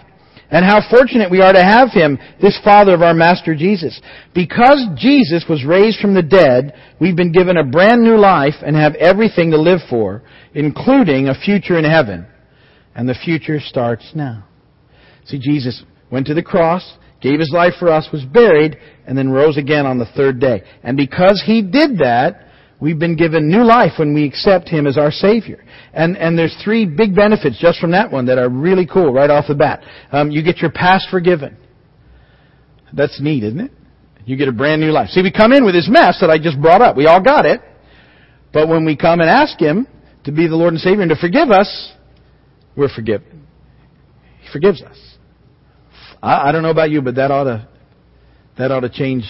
And 0.50 0.64
how 0.64 0.80
fortunate 0.88 1.30
we 1.30 1.40
are 1.40 1.52
to 1.52 1.62
have 1.62 1.90
Him, 1.90 2.18
this 2.40 2.59
Father 2.62 2.94
of 2.94 3.02
our 3.02 3.14
Master 3.14 3.57
Jesus. 3.57 4.00
Because 4.35 4.87
Jesus 4.96 5.44
was 5.48 5.64
raised 5.64 5.98
from 5.98 6.14
the 6.14 6.22
dead, 6.22 6.74
we've 7.00 7.16
been 7.16 7.33
given 7.33 7.57
a 7.57 7.64
brand 7.64 8.02
new 8.02 8.16
life 8.16 8.54
and 8.64 8.76
have 8.76 8.94
everything 8.94 9.50
to 9.50 9.61
live 9.61 9.80
for, 9.90 10.22
including 10.54 11.28
a 11.28 11.35
future 11.35 11.76
in 11.76 11.85
heaven. 11.85 12.26
And 12.94 13.09
the 13.09 13.14
future 13.14 13.59
starts 13.59 14.12
now. 14.14 14.46
See, 15.24 15.40
Jesus 15.40 15.83
went 16.12 16.28
to 16.28 16.35
the 16.35 16.42
cross, 16.42 16.98
gave 17.25 17.41
his 17.41 17.51
life 17.51 17.73
for 17.79 17.89
us, 17.89 18.07
was 18.13 18.23
buried, 18.23 18.77
and 19.07 19.17
then 19.17 19.31
rose 19.31 19.57
again 19.57 19.87
on 19.87 19.99
the 19.99 20.05
third 20.15 20.39
day. 20.39 20.63
And 20.83 20.95
because 20.95 21.43
he 21.45 21.63
did 21.63 21.99
that, 21.99 22.49
we've 22.81 22.99
been 22.99 23.17
given 23.17 23.49
new 23.49 23.65
life 23.65 23.93
when 23.99 24.13
we 24.13 24.27
accept 24.27 24.69
him 24.69 24.87
as 24.87 24.99
our 24.99 25.11
Savior. 25.11 25.65
And, 25.95 26.19
and 26.19 26.39
there's 26.39 26.55
three 26.63 26.85
big 26.85 27.17
benefits 27.17 27.59
just 27.59 27.81
from 27.81 27.93
that 27.93 28.13
one 28.13 28.27
that 28.27 28.37
are 28.37 28.51
really 28.51 28.87
cool 28.87 29.11
right 29.11 29.31
off 29.31 29.47
the 29.49 29.55
bat. 29.55 29.83
Um, 30.13 30.31
you 30.31 30.43
get 30.43 30.59
your 30.59 30.71
past 30.71 31.09
forgiven. 31.11 31.57
That's 32.93 33.19
neat, 33.23 33.43
isn't 33.43 33.61
it? 33.61 33.73
You 34.27 34.37
get 34.37 34.49
a 34.49 34.53
brand 34.53 34.83
new 34.83 34.91
life. 34.91 35.09
See, 35.09 35.23
we 35.23 35.33
come 35.33 35.53
in 35.53 35.65
with 35.65 35.75
this 35.75 35.89
mess 35.91 36.19
that 36.21 36.29
I 36.29 36.37
just 36.37 36.61
brought 36.61 36.83
up. 36.83 36.95
We 36.95 37.07
all 37.07 37.23
got 37.23 37.47
it. 37.47 37.63
But 38.53 38.69
when 38.69 38.85
we 38.85 38.97
come 38.97 39.21
and 39.21 39.31
ask 39.31 39.59
Him 39.59 39.89
to 40.25 40.33
be 40.33 40.47
the 40.47 40.57
Lord 40.57 40.75
and 40.75 40.81
Savior 40.81 41.03
and 41.03 41.11
to 41.11 41.17
forgive 41.17 41.51
us, 41.51 41.93
we're 42.77 42.95
forgiven. 42.95 43.47
He 44.43 44.49
forgives 44.53 44.83
us. 44.83 45.13
I, 46.25 46.49
I 46.49 46.53
don't 46.53 46.63
know 46.63 46.71
about 46.71 46.91
you, 46.91 47.03
but 47.03 47.17
that 47.17 47.31
ought 47.31 47.45
to 47.45 47.69
that 48.57 48.71
ought 48.71 48.81
to 48.81 48.89
change 48.89 49.25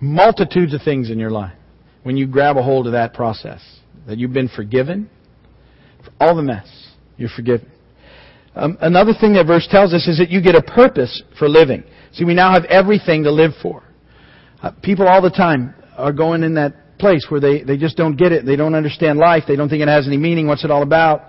multitudes 0.00 0.74
of 0.74 0.82
things 0.82 1.10
in 1.10 1.18
your 1.18 1.30
life 1.30 1.54
when 2.02 2.16
you 2.16 2.26
grab 2.26 2.56
a 2.56 2.62
hold 2.62 2.86
of 2.86 2.92
that 2.92 3.14
process. 3.14 3.60
That 4.06 4.18
you've 4.18 4.32
been 4.32 4.48
forgiven 4.48 5.08
for 6.04 6.12
all 6.18 6.34
the 6.34 6.42
mess. 6.42 6.66
You're 7.16 7.28
forgiven. 7.28 7.70
Um, 8.54 8.76
another 8.80 9.12
thing 9.18 9.34
that 9.34 9.46
verse 9.46 9.68
tells 9.70 9.94
us 9.94 10.08
is 10.08 10.18
that 10.18 10.30
you 10.30 10.42
get 10.42 10.54
a 10.54 10.62
purpose 10.62 11.22
for 11.38 11.48
living. 11.48 11.84
See, 12.12 12.24
we 12.24 12.34
now 12.34 12.52
have 12.52 12.64
everything 12.64 13.22
to 13.24 13.30
live 13.30 13.52
for. 13.62 13.82
Uh, 14.62 14.72
people 14.82 15.06
all 15.06 15.22
the 15.22 15.30
time 15.30 15.74
are 15.96 16.12
going 16.12 16.42
in 16.42 16.54
that 16.54 16.98
place 16.98 17.26
where 17.28 17.40
they, 17.40 17.62
they 17.62 17.76
just 17.76 17.96
don't 17.96 18.16
get 18.16 18.32
it. 18.32 18.44
They 18.44 18.56
don't 18.56 18.74
understand 18.74 19.18
life. 19.18 19.44
They 19.46 19.56
don't 19.56 19.68
think 19.68 19.82
it 19.82 19.88
has 19.88 20.06
any 20.06 20.18
meaning. 20.18 20.46
What's 20.46 20.64
it 20.64 20.70
all 20.70 20.82
about? 20.82 21.22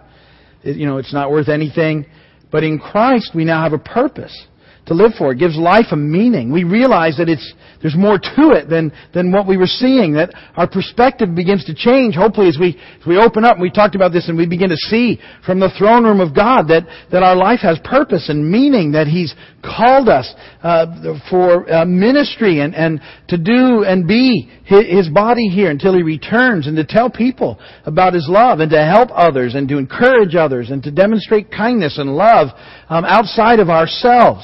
It, 0.64 0.78
you 0.78 0.86
know, 0.86 0.98
it's 0.98 1.14
not 1.14 1.32
worth 1.32 1.48
anything. 1.48 2.06
But 2.52 2.64
in 2.64 2.80
Christ, 2.80 3.32
we 3.34 3.46
now 3.46 3.64
have 3.64 3.74
a 3.74 3.80
purpose 3.80 4.48
to 4.86 4.94
live 4.94 5.12
for. 5.18 5.32
It 5.32 5.40
gives 5.40 5.58
life 5.58 5.88
a 5.92 5.96
meaning. 5.96 6.52
We 6.52 6.66
realize 6.66 7.16
that 7.18 7.30
it's, 7.30 7.54
there's 7.82 7.96
more 7.96 8.18
to 8.18 8.52
it 8.52 8.70
than, 8.70 8.92
than 9.14 9.32
what 9.32 9.48
we 9.48 9.56
were 9.56 9.68
seeing, 9.68 10.14
that 10.14 10.34
our 10.56 10.68
perspective 10.68 11.34
begins 11.36 11.64
to 11.66 11.74
change, 11.74 12.16
hopefully, 12.16 12.50
as 12.50 12.58
we, 12.60 12.78
as 13.00 13.08
we 13.08 13.18
open 13.18 13.46
up, 13.46 13.54
and 13.54 13.62
we 13.62 13.72
talked 13.72 13.96
about 13.96 14.12
this, 14.12 14.28
and 14.28 14.38
we 14.38 14.46
begin 14.46 14.70
to 14.70 14.76
see 14.76 15.20
from 15.46 15.60
the 15.60 15.72
throne 15.78 16.04
room 16.04 16.20
of 16.20 16.36
God 16.36 16.68
that, 16.68 16.84
that 17.12 17.24
our 17.24 17.36
life 17.36 17.60
has 17.62 17.80
purpose 17.86 18.28
and 18.28 18.50
meaning, 18.50 18.92
that 18.92 19.08
He's 19.08 19.34
called 19.64 20.10
us 20.10 20.34
uh, 20.62 21.18
for 21.30 21.72
uh, 21.72 21.86
ministry 21.86 22.60
and, 22.60 22.76
and 22.76 23.00
to 23.30 23.38
do 23.38 23.86
and 23.86 24.06
be 24.06 24.52
his, 24.66 25.10
body 25.14 25.48
here 25.48 25.70
until 25.70 25.96
He 25.96 26.02
returns, 26.02 26.68
and 26.68 26.76
to 26.76 26.86
tell 26.86 27.10
people 27.10 27.60
about 27.86 28.14
His 28.14 28.28
love, 28.28 28.60
and 28.60 28.72
to 28.72 28.84
help 28.84 29.10
others, 29.14 29.56
and 29.56 29.70
to 29.70 29.78
encourage 29.78 30.36
others, 30.36 30.72
and 30.72 30.84
to 30.84 30.92
demonstrate 30.92 31.52
kindness 31.52 31.98
and 31.98 32.16
love 32.16 32.50
um, 32.90 33.06
outside 33.06 33.60
of 33.60 33.70
ourselves 33.70 34.44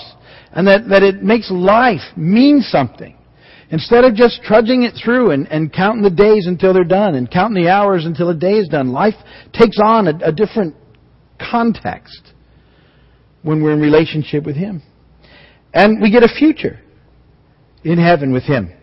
and 0.51 0.67
that, 0.67 0.89
that 0.89 1.03
it 1.03 1.21
makes 1.21 1.51
life 1.51 2.01
mean 2.15 2.61
something. 2.61 3.15
Instead 3.71 4.03
of 4.03 4.15
just 4.15 4.41
trudging 4.41 4.83
it 4.83 4.93
through 5.03 5.31
and, 5.31 5.47
and 5.51 5.71
counting 5.71 6.01
the 6.01 6.09
days 6.09 6.47
until 6.47 6.73
they're 6.73 6.83
done 6.83 7.13
and 7.13 7.29
counting 7.29 7.63
the 7.63 7.69
hours 7.69 8.05
until 8.05 8.29
a 8.29 8.35
day 8.35 8.53
is 8.53 8.67
done, 8.67 8.91
life 8.91 9.13
takes 9.53 9.77
on 9.83 10.07
a, 10.07 10.13
a 10.25 10.31
different 10.31 10.75
context 11.39 12.33
when 13.43 13.61
we're 13.61 13.73
in 13.73 13.79
relationship 13.79 14.43
with 14.43 14.55
Him. 14.55 14.81
And 15.71 16.01
we 16.01 16.11
get 16.11 16.23
a 16.23 16.27
future 16.27 16.79
in 17.83 17.99
heaven 17.99 18.33
with 18.33 18.43
Him. 18.43 18.73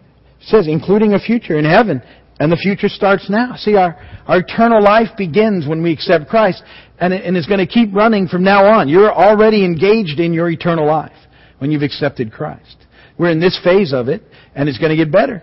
It 0.40 0.46
says, 0.46 0.68
including 0.68 1.14
a 1.14 1.18
future 1.18 1.59
in 1.59 1.64
heaven. 1.64 2.00
And 2.38 2.52
the 2.52 2.57
future 2.57 2.88
starts 2.88 3.29
now. 3.29 3.57
See, 3.57 3.76
our, 3.76 3.98
our 4.26 4.38
eternal 4.38 4.83
life 4.83 5.09
begins 5.16 5.66
when 5.66 5.83
we 5.83 5.92
accept 5.92 6.29
Christ, 6.29 6.62
and, 7.00 7.12
it, 7.12 7.24
and 7.24 7.37
it's 7.37 7.46
going 7.46 7.59
to 7.59 7.66
keep 7.66 7.94
running 7.94 8.29
from 8.29 8.44
now 8.44 8.66
on. 8.66 8.88
You're 8.88 9.12
already 9.12 9.64
engaged 9.64 10.20
in 10.20 10.33
your 10.33 10.48
eternal 10.50 10.87
life 10.87 11.16
when 11.58 11.70
you've 11.70 11.82
accepted 11.82 12.32
Christ. 12.32 12.76
We're 13.18 13.30
in 13.30 13.40
this 13.40 13.58
phase 13.62 13.92
of 13.92 14.08
it, 14.08 14.22
and 14.54 14.68
it's 14.68 14.78
going 14.78 14.90
to 14.90 14.96
get 14.96 15.10
better. 15.10 15.42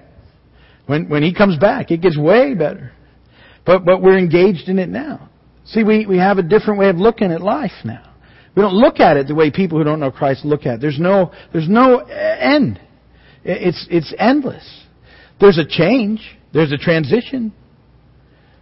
When, 0.85 1.09
when 1.09 1.23
He 1.23 1.33
comes 1.33 1.57
back, 1.57 1.91
it 1.91 2.01
gets 2.01 2.17
way 2.17 2.53
better. 2.53 2.91
But, 3.65 3.85
but 3.85 4.01
we're 4.01 4.17
engaged 4.17 4.67
in 4.67 4.79
it 4.79 4.89
now. 4.89 5.29
See, 5.65 5.83
we, 5.83 6.05
we 6.05 6.17
have 6.17 6.37
a 6.37 6.43
different 6.43 6.79
way 6.79 6.89
of 6.89 6.97
looking 6.97 7.31
at 7.31 7.41
life 7.41 7.71
now. 7.85 8.13
We 8.55 8.61
don't 8.61 8.75
look 8.75 8.99
at 8.99 9.17
it 9.17 9.27
the 9.27 9.35
way 9.35 9.49
people 9.49 9.77
who 9.77 9.83
don't 9.83 9.99
know 9.99 10.11
Christ 10.11 10.45
look 10.45 10.65
at 10.65 10.75
it. 10.75 10.81
There's 10.81 10.99
no, 10.99 11.31
there's 11.51 11.69
no 11.69 12.01
uh, 12.01 12.37
end. 12.39 12.79
It's, 13.43 13.87
it's 13.89 14.13
endless. 14.19 14.83
There's 15.39 15.57
a 15.57 15.65
change. 15.65 16.21
There's 16.53 16.71
a 16.71 16.77
transition. 16.77 17.53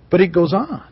But 0.09 0.21
it 0.21 0.33
goes 0.33 0.53
on. 0.53 0.83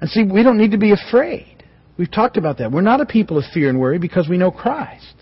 And 0.00 0.10
see, 0.10 0.22
we 0.22 0.42
don't 0.42 0.58
need 0.58 0.72
to 0.72 0.78
be 0.78 0.92
afraid. 0.92 1.64
We've 1.96 2.10
talked 2.10 2.36
about 2.36 2.58
that. 2.58 2.70
We're 2.70 2.82
not 2.82 3.00
a 3.00 3.06
people 3.06 3.38
of 3.38 3.44
fear 3.52 3.68
and 3.68 3.80
worry 3.80 3.98
because 3.98 4.28
we 4.28 4.36
know 4.36 4.50
Christ. 4.50 5.13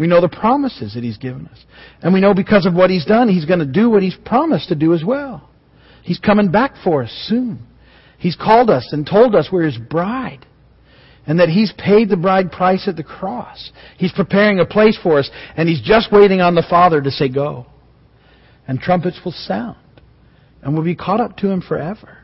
We 0.00 0.06
know 0.06 0.22
the 0.22 0.30
promises 0.30 0.94
that 0.94 1.04
He's 1.04 1.18
given 1.18 1.46
us. 1.48 1.58
And 2.00 2.14
we 2.14 2.22
know 2.22 2.32
because 2.32 2.64
of 2.64 2.72
what 2.72 2.88
He's 2.88 3.04
done, 3.04 3.28
He's 3.28 3.44
going 3.44 3.58
to 3.58 3.66
do 3.66 3.90
what 3.90 4.02
He's 4.02 4.16
promised 4.24 4.70
to 4.70 4.74
do 4.74 4.94
as 4.94 5.04
well. 5.04 5.50
He's 6.02 6.18
coming 6.18 6.50
back 6.50 6.72
for 6.82 7.02
us 7.02 7.12
soon. 7.28 7.66
He's 8.18 8.34
called 8.34 8.70
us 8.70 8.88
and 8.92 9.06
told 9.06 9.34
us 9.34 9.50
we're 9.52 9.66
His 9.66 9.76
bride. 9.76 10.46
And 11.26 11.38
that 11.38 11.50
He's 11.50 11.74
paid 11.76 12.08
the 12.08 12.16
bride 12.16 12.50
price 12.50 12.88
at 12.88 12.96
the 12.96 13.04
cross. 13.04 13.72
He's 13.98 14.10
preparing 14.10 14.58
a 14.58 14.64
place 14.64 14.98
for 15.02 15.18
us, 15.18 15.30
and 15.54 15.68
He's 15.68 15.82
just 15.82 16.10
waiting 16.10 16.40
on 16.40 16.54
the 16.54 16.66
Father 16.68 17.02
to 17.02 17.10
say 17.10 17.28
go. 17.28 17.66
And 18.66 18.80
trumpets 18.80 19.20
will 19.22 19.32
sound. 19.32 19.76
And 20.62 20.72
we'll 20.72 20.82
be 20.82 20.96
caught 20.96 21.20
up 21.20 21.36
to 21.38 21.50
Him 21.50 21.60
forever. 21.60 22.16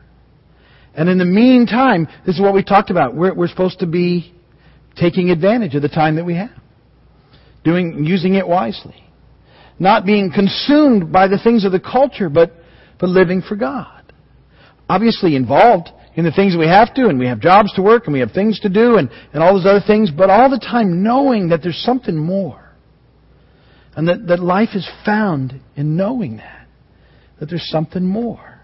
And 0.95 1.09
in 1.09 1.19
the 1.19 1.25
meantime, 1.25 2.07
this 2.25 2.37
is 2.37 2.41
what 2.41 2.55
we 2.55 2.63
talked 2.63 2.89
about. 2.89 3.13
We're, 3.13 3.35
we're 3.35 3.47
supposed 3.47 3.79
to 3.81 3.85
be 3.85 4.33
taking 4.95 5.29
advantage 5.29 5.75
of 5.75 5.83
the 5.83 5.89
time 5.89 6.15
that 6.15 6.25
we 6.25 6.33
have. 6.37 6.49
Doing, 7.67 8.05
using 8.05 8.35
it 8.35 8.47
wisely. 8.47 8.95
Not 9.77 10.05
being 10.05 10.31
consumed 10.33 11.11
by 11.11 11.27
the 11.27 11.37
things 11.37 11.65
of 11.65 11.73
the 11.73 11.81
culture, 11.81 12.29
but, 12.29 12.53
but 12.97 13.09
living 13.09 13.41
for 13.41 13.57
God. 13.57 14.13
Obviously 14.87 15.35
involved 15.35 15.89
in 16.15 16.23
the 16.23 16.31
things 16.31 16.55
we 16.57 16.65
have 16.65 16.93
to, 16.93 17.09
and 17.09 17.19
we 17.19 17.27
have 17.27 17.41
jobs 17.41 17.73
to 17.73 17.81
work, 17.81 18.05
and 18.05 18.13
we 18.13 18.21
have 18.21 18.31
things 18.31 18.57
to 18.61 18.69
do, 18.69 18.95
and, 18.95 19.09
and 19.33 19.43
all 19.43 19.53
those 19.53 19.65
other 19.65 19.83
things, 19.85 20.11
but 20.11 20.29
all 20.29 20.49
the 20.49 20.59
time 20.59 21.03
knowing 21.03 21.49
that 21.49 21.61
there's 21.61 21.83
something 21.83 22.15
more. 22.15 22.71
And 23.97 24.07
that, 24.07 24.27
that 24.27 24.39
life 24.39 24.69
is 24.73 24.89
found 25.05 25.59
in 25.75 25.97
knowing 25.97 26.37
that. 26.37 26.67
That 27.41 27.49
there's 27.49 27.67
something 27.69 28.05
more. 28.05 28.61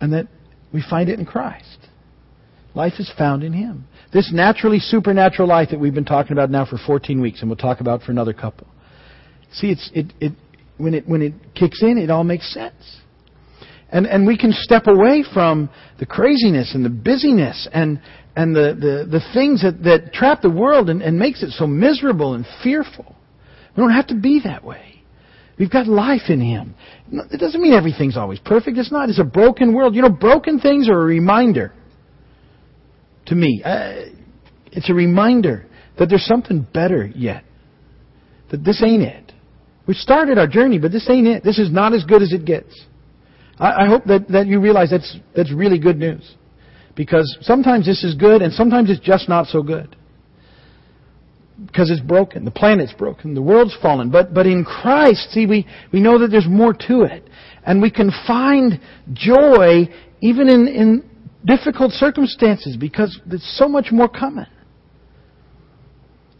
And 0.00 0.12
that 0.12 0.28
we 0.72 0.80
find 0.88 1.08
it 1.08 1.18
in 1.18 1.26
Christ. 1.26 1.88
Life 2.76 3.00
is 3.00 3.12
found 3.18 3.42
in 3.42 3.52
Him. 3.52 3.88
This 4.16 4.32
naturally 4.32 4.78
supernatural 4.78 5.46
life 5.46 5.68
that 5.72 5.78
we've 5.78 5.92
been 5.92 6.06
talking 6.06 6.32
about 6.32 6.48
now 6.48 6.64
for 6.64 6.78
14 6.78 7.20
weeks, 7.20 7.42
and 7.42 7.50
we'll 7.50 7.58
talk 7.58 7.82
about 7.82 8.00
for 8.00 8.12
another 8.12 8.32
couple. 8.32 8.66
See, 9.52 9.66
it's, 9.66 9.90
it, 9.92 10.14
it, 10.18 10.32
when, 10.78 10.94
it, 10.94 11.06
when 11.06 11.20
it 11.20 11.34
kicks 11.54 11.82
in, 11.82 11.98
it 11.98 12.08
all 12.08 12.24
makes 12.24 12.50
sense. 12.54 13.02
And, 13.90 14.06
and 14.06 14.26
we 14.26 14.38
can 14.38 14.52
step 14.54 14.86
away 14.86 15.22
from 15.34 15.68
the 15.98 16.06
craziness 16.06 16.74
and 16.74 16.82
the 16.82 16.88
busyness 16.88 17.68
and, 17.74 18.00
and 18.34 18.56
the, 18.56 18.74
the, 18.80 19.18
the 19.18 19.20
things 19.34 19.60
that, 19.60 19.82
that 19.82 20.14
trap 20.14 20.40
the 20.40 20.48
world 20.48 20.88
and, 20.88 21.02
and 21.02 21.18
makes 21.18 21.42
it 21.42 21.50
so 21.50 21.66
miserable 21.66 22.32
and 22.32 22.46
fearful. 22.62 23.14
We 23.76 23.82
don't 23.82 23.92
have 23.92 24.06
to 24.06 24.14
be 24.14 24.40
that 24.44 24.64
way. 24.64 25.02
We've 25.58 25.70
got 25.70 25.86
life 25.86 26.30
in 26.30 26.40
Him. 26.40 26.74
It 27.12 27.38
doesn't 27.38 27.60
mean 27.60 27.74
everything's 27.74 28.16
always 28.16 28.38
perfect. 28.38 28.78
It's 28.78 28.90
not. 28.90 29.10
It's 29.10 29.20
a 29.20 29.24
broken 29.24 29.74
world. 29.74 29.94
You 29.94 30.00
know, 30.00 30.08
broken 30.08 30.58
things 30.58 30.88
are 30.88 31.02
a 31.02 31.04
reminder 31.04 31.74
to 33.26 33.34
me. 33.34 33.62
Uh, 33.64 34.06
it's 34.72 34.90
a 34.90 34.94
reminder 34.94 35.66
that 35.98 36.08
there's 36.08 36.26
something 36.26 36.66
better 36.72 37.06
yet. 37.14 37.44
That 38.50 38.64
this 38.64 38.82
ain't 38.82 39.02
it. 39.02 39.32
We've 39.86 39.96
started 39.96 40.38
our 40.38 40.46
journey, 40.46 40.78
but 40.78 40.92
this 40.92 41.08
ain't 41.08 41.26
it. 41.26 41.44
This 41.44 41.58
is 41.58 41.70
not 41.70 41.94
as 41.94 42.04
good 42.04 42.22
as 42.22 42.32
it 42.32 42.44
gets. 42.44 42.84
I, 43.58 43.84
I 43.84 43.86
hope 43.86 44.04
that, 44.04 44.28
that 44.28 44.46
you 44.46 44.60
realize 44.60 44.90
that's, 44.90 45.16
that's 45.34 45.52
really 45.52 45.78
good 45.78 45.96
news. 45.96 46.34
Because 46.94 47.36
sometimes 47.42 47.86
this 47.86 48.02
is 48.04 48.14
good 48.14 48.42
and 48.42 48.52
sometimes 48.52 48.90
it's 48.90 49.00
just 49.00 49.28
not 49.28 49.46
so 49.46 49.62
good. 49.62 49.96
Because 51.66 51.90
it's 51.90 52.00
broken. 52.00 52.44
The 52.44 52.50
planet's 52.50 52.92
broken. 52.92 53.34
The 53.34 53.42
world's 53.42 53.76
fallen. 53.80 54.10
But, 54.10 54.34
but 54.34 54.46
in 54.46 54.64
Christ, 54.64 55.30
see, 55.30 55.46
we, 55.46 55.66
we 55.92 56.00
know 56.00 56.18
that 56.18 56.28
there's 56.28 56.48
more 56.48 56.72
to 56.72 57.02
it. 57.02 57.28
And 57.64 57.80
we 57.80 57.90
can 57.90 58.10
find 58.26 58.80
joy 59.12 59.88
even 60.20 60.48
in, 60.48 60.68
in 60.68 61.10
difficult 61.46 61.92
circumstances 61.92 62.76
because 62.76 63.18
there's 63.24 63.56
so 63.56 63.68
much 63.68 63.88
more 63.92 64.08
coming. 64.08 64.46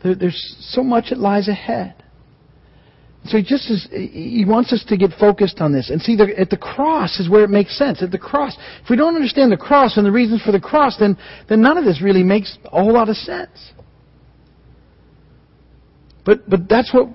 There, 0.03 0.15
there's 0.15 0.57
so 0.73 0.83
much 0.83 1.07
that 1.11 1.19
lies 1.19 1.49
ahead. 1.49 1.95
So 3.25 3.39
he 3.39 3.43
just 3.43 3.69
is, 3.71 3.89
he 3.91 4.45
wants 4.47 4.73
us 4.73 4.85
to 4.89 4.97
get 4.97 5.11
focused 5.19 5.61
on 5.61 5.73
this. 5.73 5.91
And 5.91 6.01
see, 6.01 6.15
the, 6.15 6.33
at 6.39 6.51
the 6.51 6.57
cross 6.57 7.19
is 7.19 7.29
where 7.29 7.43
it 7.43 7.51
makes 7.51 7.77
sense. 7.77 8.03
At 8.03 8.13
the 8.13 8.19
cross. 8.19 8.57
If 8.85 8.91
we 8.91 8.97
don't 8.97 9.17
understand 9.17 9.51
the 9.51 9.57
cross 9.57 9.97
and 9.97 10.07
the 10.07 10.13
reasons 10.13 10.43
for 10.43 10.53
the 10.53 10.61
cross, 10.61 10.97
then, 10.99 11.17
then 11.49 11.61
none 11.61 11.77
of 11.77 11.85
this 11.85 12.01
really 12.03 12.23
makes 12.23 12.57
a 12.67 12.83
whole 12.83 12.93
lot 12.93 13.09
of 13.09 13.17
sense. 13.17 13.73
But, 16.25 16.49
but 16.49 16.69
that's 16.69 16.93
what 16.93 17.09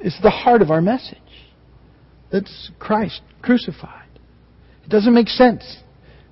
is 0.00 0.16
the 0.22 0.30
heart 0.30 0.60
of 0.60 0.70
our 0.70 0.82
message. 0.82 1.18
That's 2.30 2.70
Christ 2.78 3.22
crucified. 3.40 4.08
It 4.84 4.90
doesn't 4.90 5.14
make 5.14 5.28
sense 5.28 5.78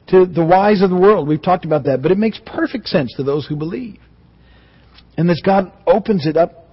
to 0.09 0.27
the 0.27 0.45
wise 0.45 0.83
of 0.83 0.91
the 0.91 0.97
world. 0.97 1.27
We've 1.27 1.43
talked 1.43 1.65
about 1.65 1.85
that. 1.85 2.03
But 2.03 2.13
it 2.13 2.19
makes 2.19 2.41
perfect 2.47 2.89
sense 2.89 3.13
to 3.17 3.23
those 3.23 3.47
who 3.47 3.57
believe. 3.57 3.99
And 5.17 5.31
as 5.31 5.41
God 5.45 5.73
opens 5.87 6.27
it 6.27 6.37
up 6.37 6.67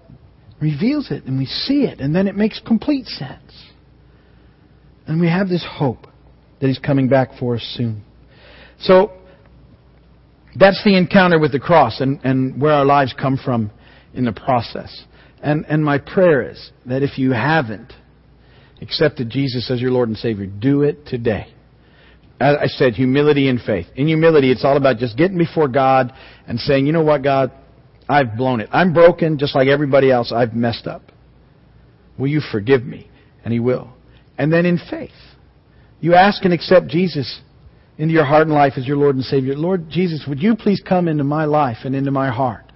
reveals 0.64 1.12
it 1.12 1.26
and 1.26 1.38
we 1.38 1.46
see 1.46 1.84
it 1.84 2.00
and 2.00 2.16
then 2.16 2.28
it 2.28 2.36
makes 2.36 2.60
complete 2.66 3.06
sense. 3.06 3.72
And 5.06 5.20
we 5.20 5.28
have 5.28 5.50
this 5.50 5.66
hope 5.70 6.08
that 6.60 6.68
He's 6.68 6.80
coming 6.80 7.10
back 7.10 7.38
for 7.38 7.56
us 7.56 7.76
soon. 7.78 8.04
So, 8.80 9.12
that's 10.56 10.82
the 10.84 10.96
encounter 10.96 11.40
with 11.40 11.52
the 11.52 11.60
cross 11.60 12.00
and, 12.00 12.20
and 12.24 12.62
where 12.62 12.74
our 12.74 12.86
lives 12.86 13.14
come 13.20 13.40
from 13.44 13.72
in 14.14 14.26
the 14.26 14.32
process. 14.32 15.04
And, 15.42 15.66
and 15.68 15.84
my 15.84 15.98
prayer 15.98 16.48
is 16.50 16.72
that 16.86 17.02
if 17.02 17.18
you 17.18 17.32
haven't 17.32 17.92
accepted 18.82 19.30
Jesus 19.30 19.70
as 19.72 19.82
your 19.82 19.92
Lord 19.92 20.10
and 20.10 20.18
Savior, 20.18 20.46
do 20.46 20.84
it 20.84 21.06
today. 21.08 21.53
As 22.40 22.58
I 22.60 22.68
said, 22.68 22.94
humility 22.94 23.48
and 23.48 23.62
faith. 23.62 23.88
In 23.96 24.08
humility, 24.08 24.52
it's 24.52 24.66
all 24.66 24.76
about 24.76 24.98
just 24.98 25.18
getting 25.18 25.38
before 25.38 25.68
God 25.68 26.12
and 26.48 26.60
saying, 26.60 26.86
you 26.86 26.92
know 26.92 27.04
what, 27.04 27.24
God, 27.24 27.52
I've 28.10 28.36
blown 28.36 28.60
it. 28.60 28.70
I'm 28.72 28.94
broken 28.94 29.38
just 29.38 29.56
like 29.56 29.68
everybody 29.68 30.12
else. 30.12 30.32
I've 30.36 30.54
messed 30.54 30.88
up. 30.88 31.04
Will 32.18 32.28
you 32.28 32.42
forgive 32.52 32.84
me? 32.84 33.10
And 33.44 33.54
He 33.54 33.60
will. 33.60 33.94
And 34.38 34.52
then 34.52 34.66
in 34.66 34.80
faith, 34.90 35.12
you 36.02 36.16
ask 36.16 36.44
and 36.44 36.54
accept 36.54 36.88
Jesus 36.88 37.42
into 37.98 38.14
your 38.14 38.26
heart 38.26 38.48
and 38.48 38.54
life 38.54 38.74
as 38.78 38.88
your 38.88 38.98
Lord 38.98 39.16
and 39.16 39.24
Savior. 39.24 39.56
Lord 39.56 39.90
Jesus, 39.90 40.26
would 40.28 40.42
you 40.42 40.56
please 40.56 40.82
come 40.88 41.08
into 41.08 41.24
my 41.24 41.46
life 41.46 41.78
and 41.86 41.96
into 41.96 42.12
my 42.12 42.30
heart 42.30 42.72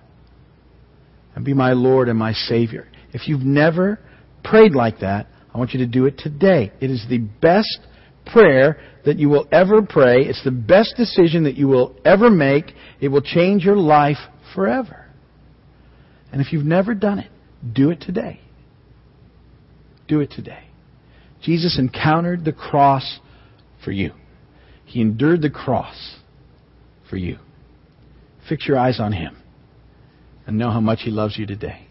and 1.35 1.43
be 1.43 1.53
my 1.53 1.73
Lord 1.73 2.09
and 2.09 2.17
my 2.17 2.33
Savior? 2.33 2.87
If 3.13 3.27
you've 3.27 3.41
never 3.41 3.99
prayed 4.43 4.73
like 4.73 4.99
that, 4.99 5.27
I 5.53 5.57
want 5.57 5.73
you 5.73 5.79
to 5.79 5.87
do 5.87 6.05
it 6.05 6.17
today. 6.17 6.71
It 6.79 6.91
is 6.91 7.05
the 7.09 7.17
best 7.17 7.79
prayer 8.31 8.79
that 9.05 9.17
you 9.17 9.29
will 9.29 9.47
ever 9.51 9.81
pray. 9.81 10.23
It's 10.23 10.43
the 10.43 10.51
best 10.51 10.95
decision 10.97 11.43
that 11.43 11.55
you 11.55 11.67
will 11.67 11.95
ever 12.03 12.29
make. 12.29 12.73
It 12.99 13.07
will 13.07 13.21
change 13.21 13.63
your 13.63 13.77
life 13.77 14.17
forever. 14.53 15.05
And 16.31 16.41
if 16.41 16.51
you've 16.51 16.65
never 16.65 16.93
done 16.93 17.19
it, 17.19 17.31
do 17.73 17.89
it 17.89 18.01
today. 18.01 18.41
Do 20.07 20.19
it 20.19 20.31
today. 20.31 20.63
Jesus 21.41 21.77
encountered 21.79 22.43
the 22.43 22.53
cross 22.53 23.19
for 23.83 23.91
you. 23.91 24.11
He 24.85 25.01
endured 25.01 25.41
the 25.41 25.49
cross 25.49 26.17
for 27.09 27.17
you. 27.17 27.37
Fix 28.47 28.67
your 28.67 28.77
eyes 28.77 28.99
on 28.99 29.13
Him 29.13 29.37
and 30.45 30.57
know 30.57 30.71
how 30.71 30.79
much 30.79 30.99
He 31.03 31.11
loves 31.11 31.37
you 31.37 31.45
today. 31.45 31.87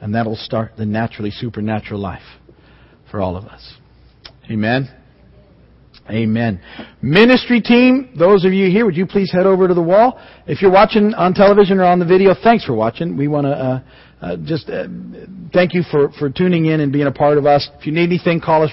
And 0.00 0.14
that'll 0.14 0.36
start 0.36 0.72
the 0.76 0.86
naturally 0.86 1.30
supernatural 1.30 2.00
life 2.00 2.22
for 3.10 3.20
all 3.20 3.36
of 3.36 3.44
us. 3.44 3.74
Amen. 4.50 5.03
Amen. 6.10 6.60
Ministry 7.00 7.62
team, 7.62 8.14
those 8.18 8.44
of 8.44 8.52
you 8.52 8.70
here, 8.70 8.84
would 8.84 8.96
you 8.96 9.06
please 9.06 9.32
head 9.32 9.46
over 9.46 9.66
to 9.66 9.72
the 9.72 9.82
wall? 9.82 10.20
If 10.46 10.60
you're 10.60 10.70
watching 10.70 11.14
on 11.14 11.32
television 11.32 11.78
or 11.78 11.84
on 11.84 11.98
the 11.98 12.04
video, 12.04 12.34
thanks 12.34 12.64
for 12.64 12.74
watching. 12.74 13.16
We 13.16 13.26
want 13.26 13.46
to 13.46 13.50
uh, 13.50 13.80
uh, 14.20 14.36
just 14.44 14.68
uh, 14.68 14.86
thank 15.52 15.72
you 15.72 15.82
for, 15.90 16.10
for 16.18 16.28
tuning 16.28 16.66
in 16.66 16.80
and 16.80 16.92
being 16.92 17.06
a 17.06 17.12
part 17.12 17.38
of 17.38 17.46
us. 17.46 17.68
If 17.78 17.86
you 17.86 17.92
need 17.92 18.04
anything, 18.04 18.40
call 18.40 18.62
us. 18.62 18.70